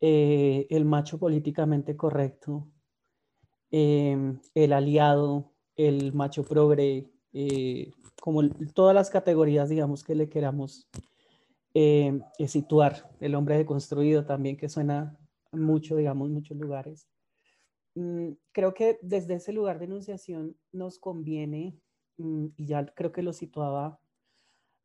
[0.00, 2.68] eh, el macho políticamente correcto,
[3.70, 7.10] em, el aliado, el macho progre,
[8.20, 10.88] como todas las categorías, digamos, que le queramos
[11.74, 15.16] eh, situar el hombre deconstruido también, que suena
[15.52, 17.08] mucho, digamos, en muchos lugares.
[17.94, 21.76] Mm, creo que desde ese lugar de enunciación nos conviene,
[22.16, 24.00] mm, y ya creo que lo situaba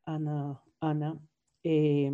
[0.05, 1.19] Ana, Ana
[1.63, 2.11] eh,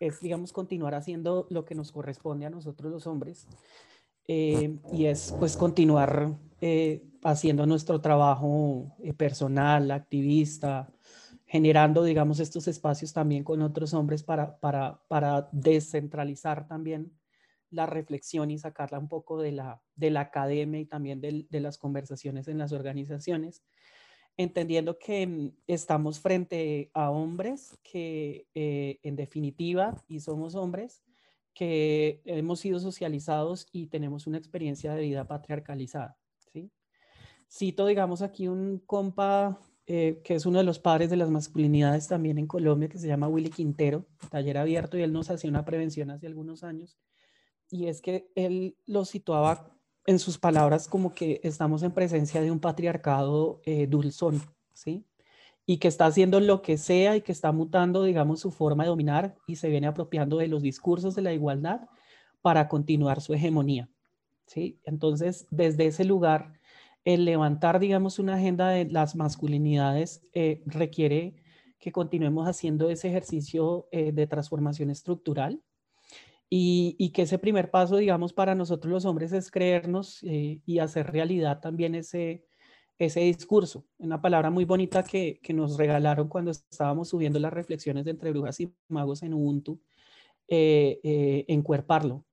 [0.00, 3.46] es, digamos, continuar haciendo lo que nos corresponde a nosotros los hombres,
[4.26, 6.38] eh, y es pues continuar
[7.22, 10.90] haciendo nuestro trabajo personal, activista,
[11.54, 17.12] generando, digamos, estos espacios también con otros hombres para, para, para descentralizar también
[17.70, 21.60] la reflexión y sacarla un poco de la, de la academia y también de, de
[21.60, 23.62] las conversaciones en las organizaciones,
[24.36, 31.02] entendiendo que mm, estamos frente a hombres que eh, en definitiva, y somos hombres,
[31.54, 36.18] que hemos sido socializados y tenemos una experiencia de vida patriarcalizada.
[36.52, 36.72] ¿sí?
[37.48, 42.08] Cito, digamos, aquí un compa eh, que es uno de los padres de las masculinidades
[42.08, 45.64] también en Colombia, que se llama Willy Quintero, taller abierto, y él nos hacía una
[45.64, 46.98] prevención hace algunos años,
[47.70, 49.73] y es que él lo situaba
[50.06, 54.42] en sus palabras como que estamos en presencia de un patriarcado eh, dulzón,
[54.72, 55.04] ¿sí?
[55.66, 58.90] Y que está haciendo lo que sea y que está mutando, digamos, su forma de
[58.90, 61.88] dominar y se viene apropiando de los discursos de la igualdad
[62.42, 63.88] para continuar su hegemonía,
[64.46, 64.78] ¿sí?
[64.84, 66.60] Entonces, desde ese lugar,
[67.04, 71.36] el levantar, digamos, una agenda de las masculinidades eh, requiere
[71.78, 75.62] que continuemos haciendo ese ejercicio eh, de transformación estructural
[76.56, 81.10] y, que ese primer paso, digamos, para nosotros los hombres es creernos eh, y hacer
[81.10, 82.44] realidad también ese,
[82.96, 83.84] ese discurso.
[83.98, 88.30] Una palabra muy bonita que, que, nos regalaron cuando estábamos subiendo las reflexiones de entre
[88.30, 89.80] brujas y magos en Ubuntu,
[90.46, 92.24] encuerparlo.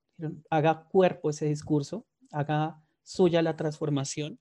[0.52, 4.40] Haga cuerpo ese discurso, haga suya la transformación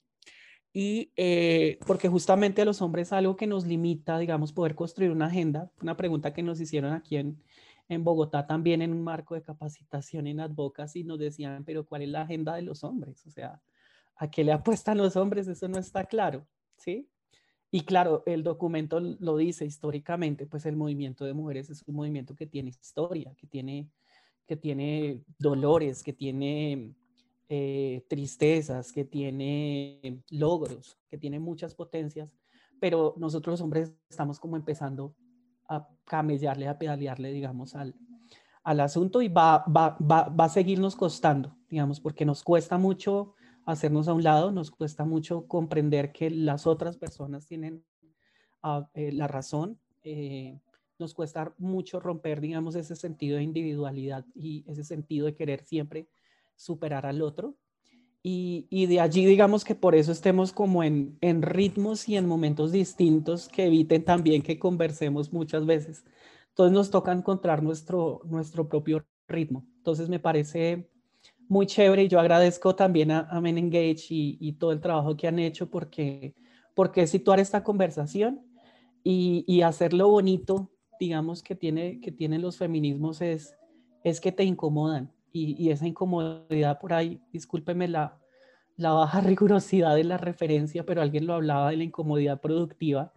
[0.73, 5.27] y eh, porque justamente a los hombres algo que nos limita, digamos, poder construir una
[5.27, 7.43] agenda, una pregunta que nos hicieron aquí en,
[7.91, 12.09] en Bogotá también en un marco de capacitación en advocacy, nos decían, pero ¿cuál es
[12.09, 13.27] la agenda de los hombres?
[13.27, 13.61] O sea,
[14.17, 15.49] ¿a qué le apuestan los hombres?
[15.49, 17.09] Eso no está claro, ¿sí?
[17.73, 22.35] Y claro, el documento lo dice históricamente, pues el movimiento de mujeres es un movimiento
[22.37, 23.91] que tiene historia, que tiene,
[24.47, 26.95] que tiene dolores, que tiene
[27.49, 32.33] eh, tristezas, que tiene logros, que tiene muchas potencias,
[32.81, 35.15] pero nosotros los hombres estamos como empezando
[35.71, 37.95] a camellarle, a pedalearle, digamos, al,
[38.65, 43.35] al asunto y va, va, va, va, a seguirnos costando, digamos, porque nos cuesta mucho
[43.65, 47.85] hacernos a un lado, nos cuesta mucho comprender que las otras personas tienen
[48.63, 50.59] ah, eh, la razón, eh,
[50.99, 56.09] nos cuesta mucho romper, digamos, ese sentido de individualidad y ese sentido de querer siempre
[56.57, 57.55] superar al otro.
[58.23, 63.49] Y, de allí digamos que por eso estemos como en, ritmos y en momentos distintos
[63.49, 66.05] que eviten también que conversemos muchas veces.
[66.51, 69.67] Entonces nos toca encontrar nuestro, nuestro propio ritmo.
[69.79, 70.91] Entonces me parece
[71.49, 75.17] muy chévere y yo agradezco también a, a Men Engage y, y, todo el trabajo
[75.17, 76.35] que han hecho porque,
[76.75, 78.43] porque situar esta conversación
[79.03, 83.57] y, y hacerlo bonito, digamos, que, tiene, que tienen los feminismos es,
[84.05, 88.19] es que te incomodan y, esa incomodidad por ahí, discúlpeme la,
[88.77, 93.13] la baja rigurosidad de la referencia, pero alguien lo hablaba de la incomodidad productiva.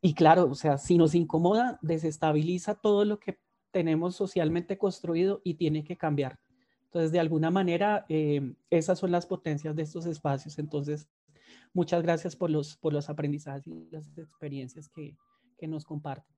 [0.00, 3.38] Y claro, o sea, si nos incomoda, desestabiliza todo lo que
[3.70, 6.38] tenemos socialmente construido y tiene que cambiar.
[6.84, 10.58] Entonces, de alguna manera, eh, esas son las potencias de estos espacios.
[10.58, 11.08] Entonces,
[11.74, 15.16] muchas gracias por los, por los aprendizajes y las experiencias que,
[15.58, 16.37] que nos comparten.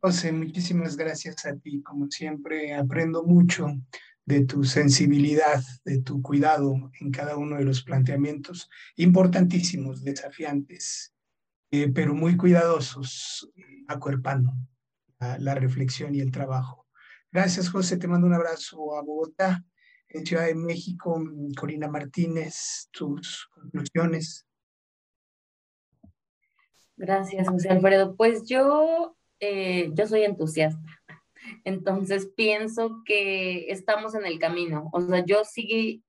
[0.00, 1.82] José, muchísimas gracias a ti.
[1.82, 3.68] Como siempre, aprendo mucho
[4.26, 11.14] de tu sensibilidad, de tu cuidado en cada uno de los planteamientos importantísimos, desafiantes,
[11.70, 13.50] eh, pero muy cuidadosos,
[13.88, 14.52] acuerpando.
[15.18, 16.86] la, reflexión y el trabajo.
[17.32, 17.96] Gracias, José.
[17.96, 19.64] Te mando un abrazo a Bogotá.
[20.08, 21.20] En Ciudad de México,
[21.58, 24.46] Corina Martínez, tus conclusiones.
[26.96, 28.14] Gracias, José Alfredo.
[28.14, 31.00] Pues yo, eh, yo soy entusiasta.
[31.64, 34.90] Entonces pienso que estamos en el camino.
[34.92, 36.02] O sea, yo sí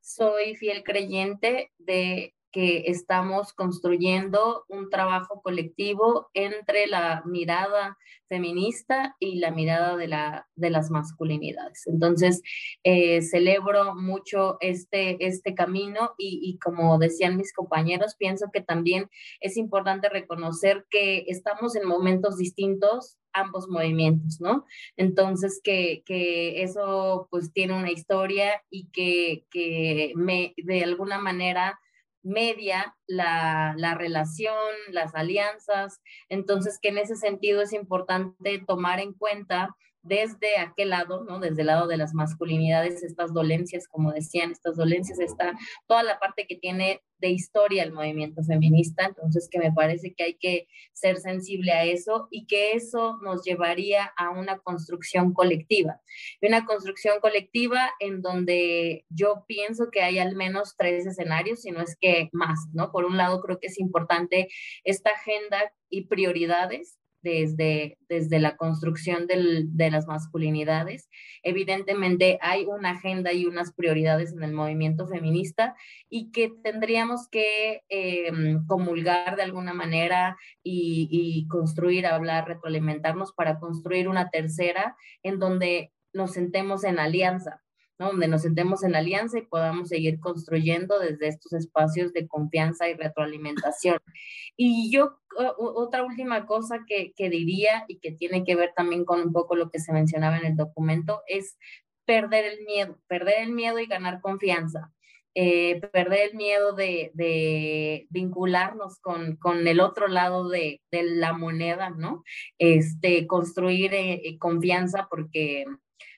[0.00, 7.96] soy fiel creyente de que estamos construyendo un trabajo colectivo entre la mirada
[8.28, 11.86] feminista y la mirada de, la, de las masculinidades.
[11.86, 12.42] Entonces,
[12.84, 19.10] eh, celebro mucho este, este camino y, y, como decían mis compañeros, pienso que también
[19.40, 24.64] es importante reconocer que estamos en momentos distintos ambos movimientos, ¿no?
[24.96, 31.78] Entonces, que, que eso pues tiene una historia y que, que me, de alguna manera
[32.22, 34.54] media la, la, relación,
[34.88, 36.00] las alianzas.
[36.28, 41.38] Entonces, que en ese sentido es importante tomar en cuenta desde aquel lado, ¿no?
[41.38, 45.52] Desde el lado de las masculinidades, estas dolencias, como decían, estas dolencias, está
[45.86, 50.24] toda la parte que tiene de historia el movimiento feminista, entonces que me parece que
[50.24, 56.00] hay que ser sensible a eso y que eso nos llevaría a una construcción colectiva.
[56.42, 61.80] Una construcción colectiva en donde yo pienso que hay al menos tres escenarios, si no
[61.80, 62.90] es que más, ¿no?
[62.90, 64.48] Por un lado, creo que es importante
[64.82, 71.08] esta agenda y prioridades desde, desde la construcción de las masculinidades.
[71.42, 75.74] Evidentemente hay una agenda y unas prioridades en el movimiento feminista
[76.08, 83.58] y que tendríamos que em, comulgar de alguna manera y, y construir, hablar, retroalimentarnos para
[83.58, 87.62] construir una tercera en donde nos sentemos en alianza
[87.98, 92.94] donde nos sentemos en alianza y podamos seguir construyendo desde estos espacios de confianza y
[92.94, 93.98] retroalimentación.
[94.54, 95.18] Y yo,
[95.56, 99.56] otra última cosa que, que diría y que tiene que ver también con un poco
[99.56, 101.56] lo que se mencionaba en el documento es
[102.04, 104.92] perder el miedo, perder el miedo y ganar confianza.
[105.34, 111.32] Eh, perder el miedo de, de vincularnos con, con, el otro lado de, de, la
[111.32, 112.22] moneda, ¿no?
[112.58, 115.64] Este, construir eh, confianza porque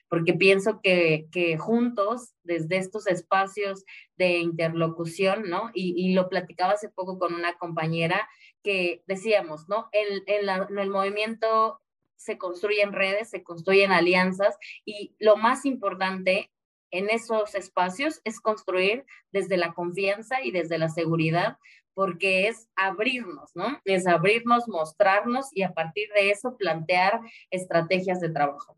[0.09, 3.83] porque pienso que, juntos, desde estos espacios
[4.17, 5.71] de interlocución, ¿no?
[5.73, 8.29] Y, lo platicaba hace poco con una compañera
[8.63, 9.89] que decíamos, ¿no?
[9.91, 11.81] El, en, en el movimiento
[12.15, 16.51] se construyen redes, se construyen alianzas y lo más importante
[16.91, 21.57] en esos espacios es construir desde la confianza y desde la seguridad,
[21.93, 23.81] porque es abrirnos, ¿no?
[23.85, 28.77] Es abrirnos, mostrarnos y a partir de eso plantear estrategias de trabajo.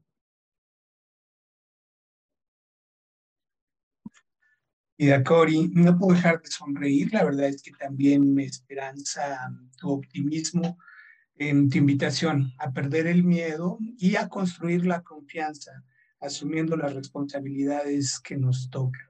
[4.97, 9.51] Y de Cori, no puedo dejar de sonreír, la verdad es que también me esperanza
[9.77, 10.77] tu optimismo
[11.35, 15.83] en tu invitación a perder el miedo y a construir la confianza,
[16.19, 19.07] asumiendo las responsabilidades que nos tocan.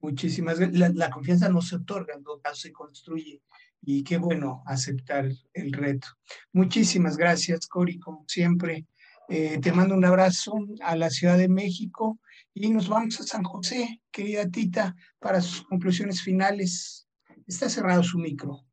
[0.00, 3.42] Muchísimas la, la confianza no se otorga, en todo caso se construye
[3.82, 6.08] y qué bueno aceptar el reto.
[6.52, 8.86] Muchísimas gracias, Cori, como siempre.
[9.28, 12.18] Eh, te mando un abrazo a la Ciudad de México
[12.58, 17.06] y nos vamos a San José, querida Tita, para sus conclusiones finales.
[17.46, 18.64] Está cerrado su micro.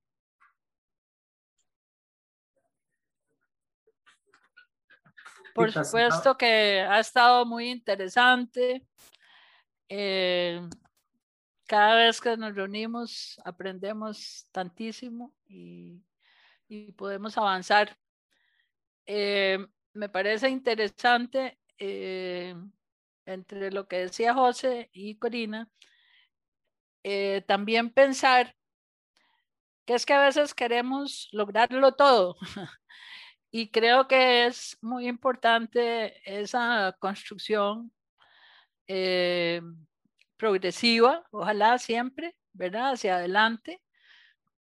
[5.53, 8.87] Por supuesto que ha estado muy interesante.
[9.89, 10.61] Eh,
[11.67, 16.01] cada vez que nos reunimos aprendemos tantísimo y,
[16.69, 17.97] y podemos avanzar.
[19.05, 19.57] Eh,
[19.91, 22.55] me parece interesante eh,
[23.25, 25.69] entre lo que decía José y Corina,
[27.03, 28.55] eh, también pensar
[29.85, 32.37] que es que a veces queremos lograrlo todo.
[33.51, 37.91] y creo que es muy importante esa construcción
[38.87, 39.61] eh,
[40.37, 42.93] progresiva, ojalá siempre, ¿verdad?
[42.93, 43.81] Hacia adelante,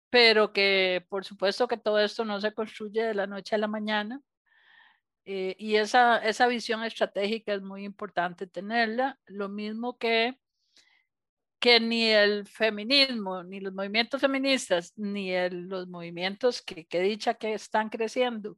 [0.09, 3.67] pero que por supuesto que todo esto no se construye de la noche a la
[3.67, 4.21] mañana.
[5.25, 10.37] Eh, y esa, esa visión estratégica es muy importante tenerla, lo mismo que
[11.61, 17.53] que ni el feminismo, ni los movimientos feministas, ni los movimientos que, que dicha que
[17.53, 18.57] están creciendo,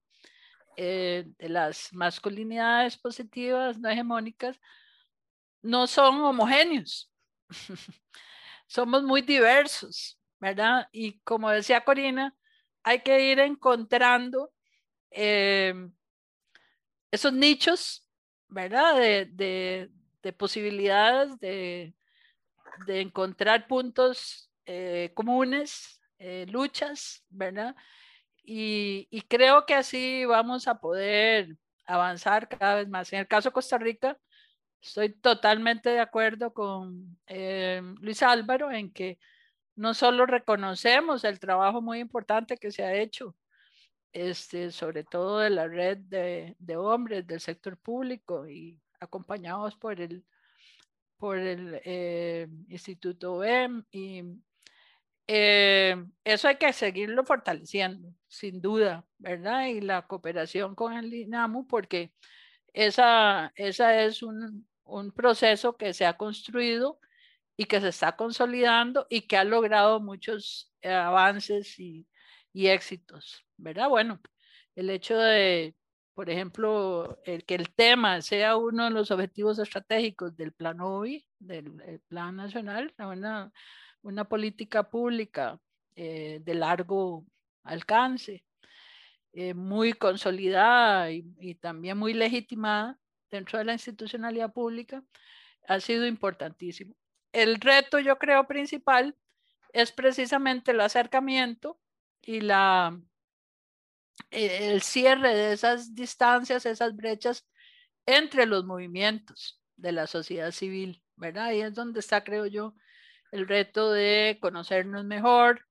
[0.78, 4.58] eh, de las masculinidades positivas no hegemónicas,
[5.62, 7.12] no son homogéneos.
[8.68, 10.88] Somos muy diversos, ¿verdad?
[10.94, 12.34] Y como decía Corina,
[12.84, 14.54] hay que ir encontrando
[15.12, 15.74] eh,
[17.14, 18.04] esos nichos,
[18.48, 18.96] ¿verdad?
[18.98, 19.92] De,
[20.36, 21.94] posibilidades de,
[22.88, 27.76] encontrar puntos eh, comunes, eh, luchas, ¿verdad?
[28.44, 31.56] Y, creo que así vamos a poder
[31.86, 33.14] avanzar cada vez más.
[33.14, 34.18] En el caso de Costa Rica,
[34.82, 39.20] estoy totalmente de acuerdo con eh, Luis Álvaro en que
[39.76, 43.36] no solo reconocemos el trabajo muy importante que se ha hecho,
[44.14, 50.24] este, sobre todo de la red de, hombres del sector público y acompañados por el,
[51.18, 54.24] por el eh, Instituto OEM y
[55.28, 59.68] eh, eso hay que seguirlo fortaleciendo, sin duda, ¿verdad?
[59.68, 62.14] Y la cooperación con el INAMU, porque
[62.74, 67.00] esa, esa es un, un proceso que se ha construido
[67.56, 72.08] y que se está consolidando y que ha logrado muchos eh, avances y,
[72.52, 73.90] y éxitos, ¿verdad?
[73.90, 74.20] Bueno,
[74.76, 75.76] el hecho de,
[76.14, 81.26] por ejemplo, el que el tema sea uno de los objetivos estratégicos del Plan OBI,
[81.40, 83.52] del Plan Nacional, una,
[84.02, 85.60] una política pública
[85.96, 87.26] eh, de largo
[87.64, 88.46] alcance,
[89.34, 93.00] eh, muy consolidada y, y, también muy legitimada
[93.32, 95.04] dentro de la institucionalidad pública,
[95.68, 96.96] ha sido importantísimo.
[97.32, 99.16] El reto, yo creo, principal
[99.74, 101.80] es precisamente el acercamiento
[102.22, 103.13] y la, eh,
[104.32, 107.48] el cierre de esas distancias, esas brechas
[108.06, 111.46] entre los movimientos de la sociedad civil, ¿verdad?
[111.46, 112.76] Ahí es donde está, creo yo,
[113.32, 115.66] el reto de conocernos mejor,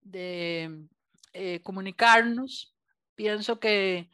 [0.00, 0.86] de
[1.32, 2.74] eh, comunicarnos.
[3.14, 4.10] Pienso que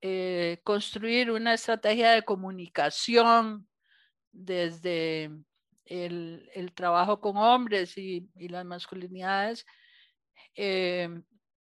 [0.00, 3.68] eh, construir una estrategia de comunicación
[4.32, 5.30] desde
[5.84, 9.66] el, trabajo con hombres y, y las masculinidades
[10.56, 11.08] eh,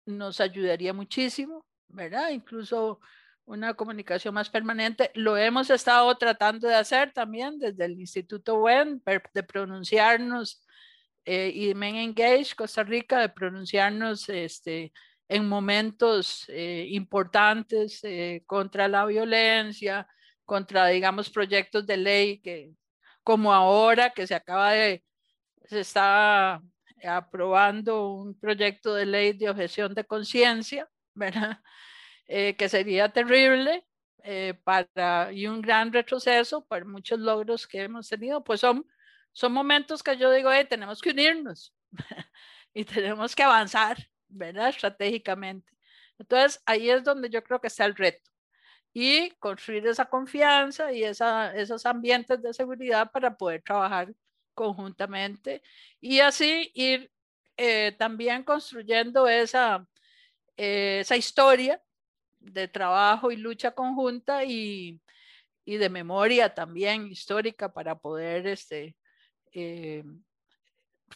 [0.06, 2.30] nos ayudaría muchísimo, ¿verdad?
[2.30, 3.00] Incluso
[3.46, 5.12] una comunicación más permanente.
[5.14, 9.02] Lo hemos estado tratando de hacer también desde el Instituto WEN,
[9.34, 10.66] de pronunciarnos
[11.26, 14.94] eh, y Men Engage Costa Rica, de pronunciarnos este,
[15.28, 20.08] en momentos eh, importantes eh, contra la violencia,
[20.46, 22.72] contra, digamos, proyectos de ley que,
[23.24, 25.04] como ahora que se acaba de,
[25.66, 26.62] se está
[27.04, 31.60] aprobando un proyecto de ley de objeción de conciencia, ¿verdad?
[32.28, 33.86] Eh, que sería terrible
[34.24, 38.88] eh, para, y un gran retroceso para muchos logros que hemos tenido, pues son,
[39.32, 41.74] son momentos que yo digo, hey, tenemos que unirnos
[42.74, 44.70] y tenemos que avanzar, ¿verdad?
[44.70, 45.72] Estratégicamente.
[46.18, 48.32] Entonces, ahí es donde yo creo que está el reto
[48.94, 54.14] y construir esa confianza y esa, esos ambientes de seguridad para poder trabajar
[54.56, 55.62] conjuntamente
[56.02, 57.12] y así ir
[57.58, 59.88] eh, también construyendo esa,
[60.58, 61.82] eh, esa historia
[62.40, 65.02] de trabajo y lucha conjunta y,
[65.66, 68.96] y, de memoria también histórica para poder este,
[69.54, 70.04] eh,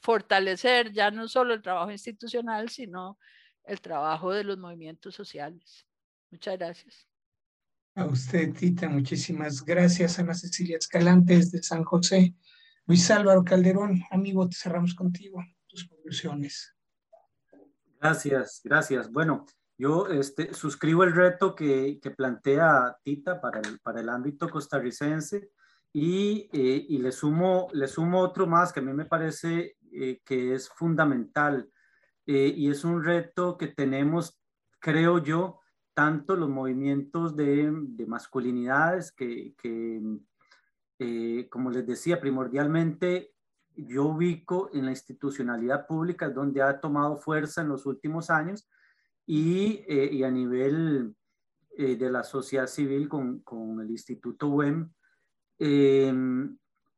[0.02, 3.20] fortalecer ya no solo el trabajo institucional, sino
[3.64, 5.86] el trabajo de los movimientos sociales.
[6.32, 7.08] Muchas gracias.
[7.96, 10.20] A usted, Tita, muchísimas gracias.
[10.20, 12.34] Ana Cecilia Escalante de San José.
[12.90, 15.46] Luis Álvaro Calderón, amigo, te cerramos contigo.
[15.68, 16.76] Tus conclusiones.
[18.02, 19.12] Gracias, gracias.
[19.12, 19.46] Bueno,
[19.78, 25.52] yo este, suscribo el reto que, que plantea Tita para el, para el ámbito costarricense
[25.94, 30.20] y, eh, y, le, sumo, le sumo otro más que a mí me parece eh,
[30.26, 31.70] que es fundamental
[32.26, 34.42] eh, y es un reto que tenemos,
[34.80, 35.60] creo yo,
[35.94, 40.02] tanto los movimientos de, de masculinidades que, que
[41.00, 43.34] eh, como les decía, primordialmente
[43.74, 48.70] yo ubico en la institucionalidad pública donde ha tomado fuerza en los últimos años
[49.26, 51.16] y, eh, y a nivel
[51.78, 54.91] eh, de la sociedad civil con, con el Instituto WEM.
[55.58, 56.58] Em,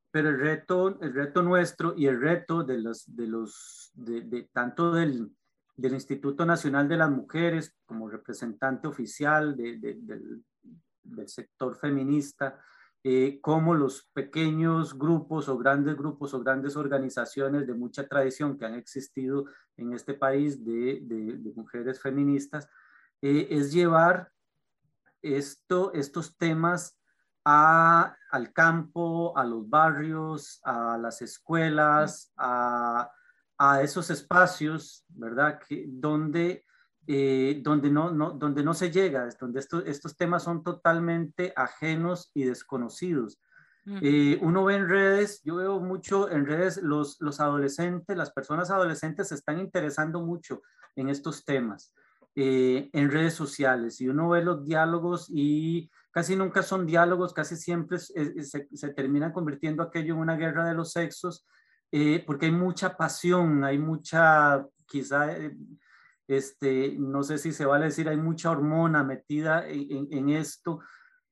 [0.09, 4.49] pero el reto, el reto nuestro y el reto de los, de los, de, de,
[4.51, 5.29] tanto del,
[5.75, 12.59] del, Instituto Nacional de las Mujeres como representante oficial de, del sector feminista,
[13.03, 18.65] eh, como los pequeños grupos o grandes grupos o grandes organizaciones de mucha tradición que
[18.65, 19.45] han existido
[19.77, 22.69] en este país de, de, de mujeres feministas,
[23.21, 24.31] eh, es llevar
[25.21, 26.97] esto, estos temas
[27.43, 33.11] a, al campo, a los barrios, a las escuelas, a,
[33.57, 35.59] a esos espacios, ¿verdad?
[35.67, 36.65] Que, donde
[37.13, 42.31] eh, donde, no, no, donde no se llega, donde esto, estos temas son totalmente ajenos
[42.33, 43.37] y desconocidos.
[43.85, 48.71] Eh, uno ve en redes, yo veo mucho en redes, los, los adolescentes, las personas
[48.71, 50.61] adolescentes se están interesando mucho
[50.95, 51.93] en estos temas,
[52.33, 57.57] eh, en redes sociales, y uno ve los diálogos y casi nunca son diálogos, casi
[57.57, 61.45] siempre se, se, se terminan convirtiendo aquello en una guerra de los sexos,
[62.25, 65.27] porque hay mucha pasión, hay mucha, quizá
[66.31, 70.79] Este, no sé si se vale decir, hay mucha hormona metida en, esto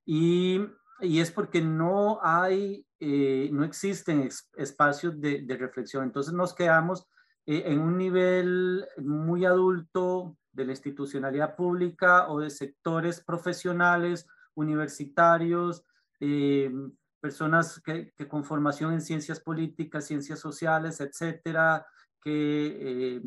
[0.05, 0.59] y,
[0.99, 4.27] y, es porque no hay, eh, no existen
[4.57, 6.03] espacios de, de, reflexión.
[6.03, 7.07] Entonces nos quedamos
[7.45, 15.85] eh, en un nivel muy adulto de la institucionalidad pública o de sectores profesionales, universitarios,
[16.19, 16.73] eh,
[17.21, 21.87] personas que, con formación en ciencias políticas, ciencias sociales, etcétera,
[22.21, 23.21] que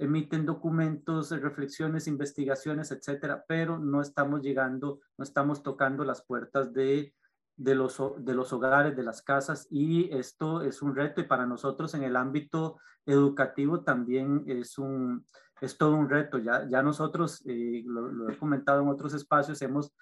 [0.00, 7.14] emiten documentos, reflexiones, investigaciones, etcétera, pero no estamos llegando, no estamos tocando las puertas de,
[7.56, 11.44] de, los, de los hogares, de las casas, y esto es un reto, y para
[11.44, 15.26] nosotros en el ámbito educativo también es, un,
[15.60, 16.38] es todo un reto.
[16.38, 19.92] Ya, ya nosotros, eh, lo, he comentado en otros espacios, hemos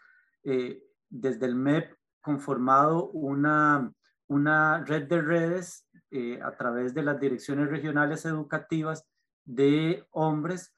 [0.45, 3.93] eh, desde el MEP conformado una,
[4.29, 9.05] una red de redes eh, a través de las direcciones regionales educativas
[9.49, 10.75] de hombres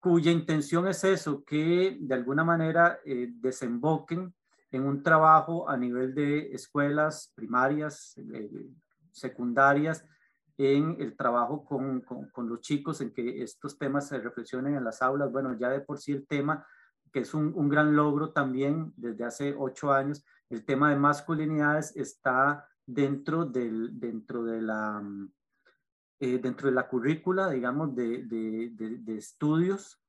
[0.00, 4.32] cuya intención es eso, que de alguna manera eh, desemboquen
[4.70, 8.70] en un trabajo a nivel de escuelas primarias, eh,
[9.10, 10.04] secundarias,
[10.56, 14.84] en el trabajo con, con, con, los chicos, en que estos temas se reflexionen en
[14.84, 15.30] las aulas.
[15.30, 16.66] Bueno, ya de por sí el tema
[17.12, 20.24] que es un, un, gran logro también desde hace ocho años.
[20.50, 25.02] El tema de masculinidades está dentro, del, dentro, de, la,
[26.20, 30.00] eh, dentro de la currícula, digamos, de, de, de estudios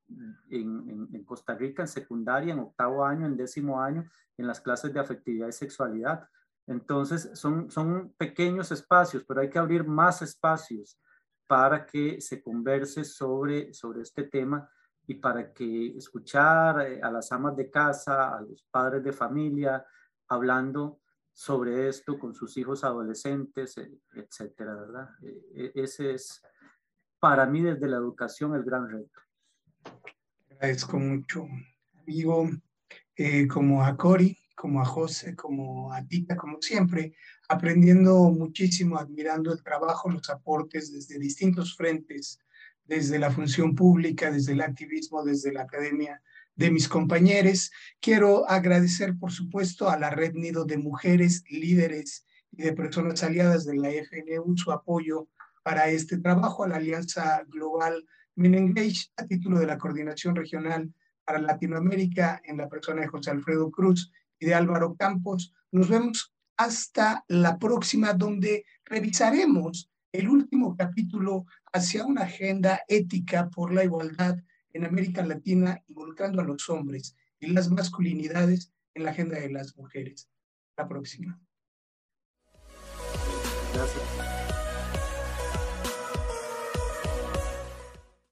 [0.50, 4.94] en, en, Costa Rica, en secundaria, en octavo año, en décimo año, en las clases
[4.94, 6.28] de afectividad y sexualidad.
[6.68, 11.00] Entonces, son, son pequeños espacios, pero hay que abrir más espacios
[11.48, 14.70] para que se converse sobre, sobre este tema
[15.08, 19.84] y para que escuchar eh, a las amas de casa, a los padres de familia,
[20.28, 21.00] hablando
[21.40, 25.08] sobre esto con sus hijos adolescentes, eh, etcétera, ¿verdad?
[25.24, 26.42] E, e, ese es
[27.18, 29.22] para mí desde la educación el gran reto.
[30.50, 31.48] Agradezco mucho,
[32.02, 32.50] amigo,
[33.16, 37.16] eh, como a Cori, como a José, como a Tita, como siempre,
[37.48, 42.38] aprendiendo muchísimo, admirando el trabajo, los aportes desde distintos frentes
[42.84, 46.22] desde la función pública, desde el activismo, desde la academia
[46.60, 47.72] de mis compañeros.
[48.02, 53.64] Quiero agradecer, por supuesto, a la Red Nido de Mujeres, líderes y de personas aliadas
[53.66, 55.30] de la FNU su apoyo
[55.64, 58.06] para este trabajo, a la Alianza Global
[58.36, 60.94] Menengage, a título de la Coordinación Regional
[61.24, 65.54] para Latinoamérica, en la persona de José Alfredo Cruz y de Álvaro Campos.
[65.72, 73.74] Nos vemos hasta la próxima, donde revisaremos el último capítulo hacia una agenda ética por
[73.74, 74.36] la igualdad
[74.74, 79.76] en América Latina, involucrando a los hombres y las masculinidades en la agenda de las
[79.78, 80.30] mujeres.
[80.78, 81.40] La próxima.
[83.74, 84.09] Gracias.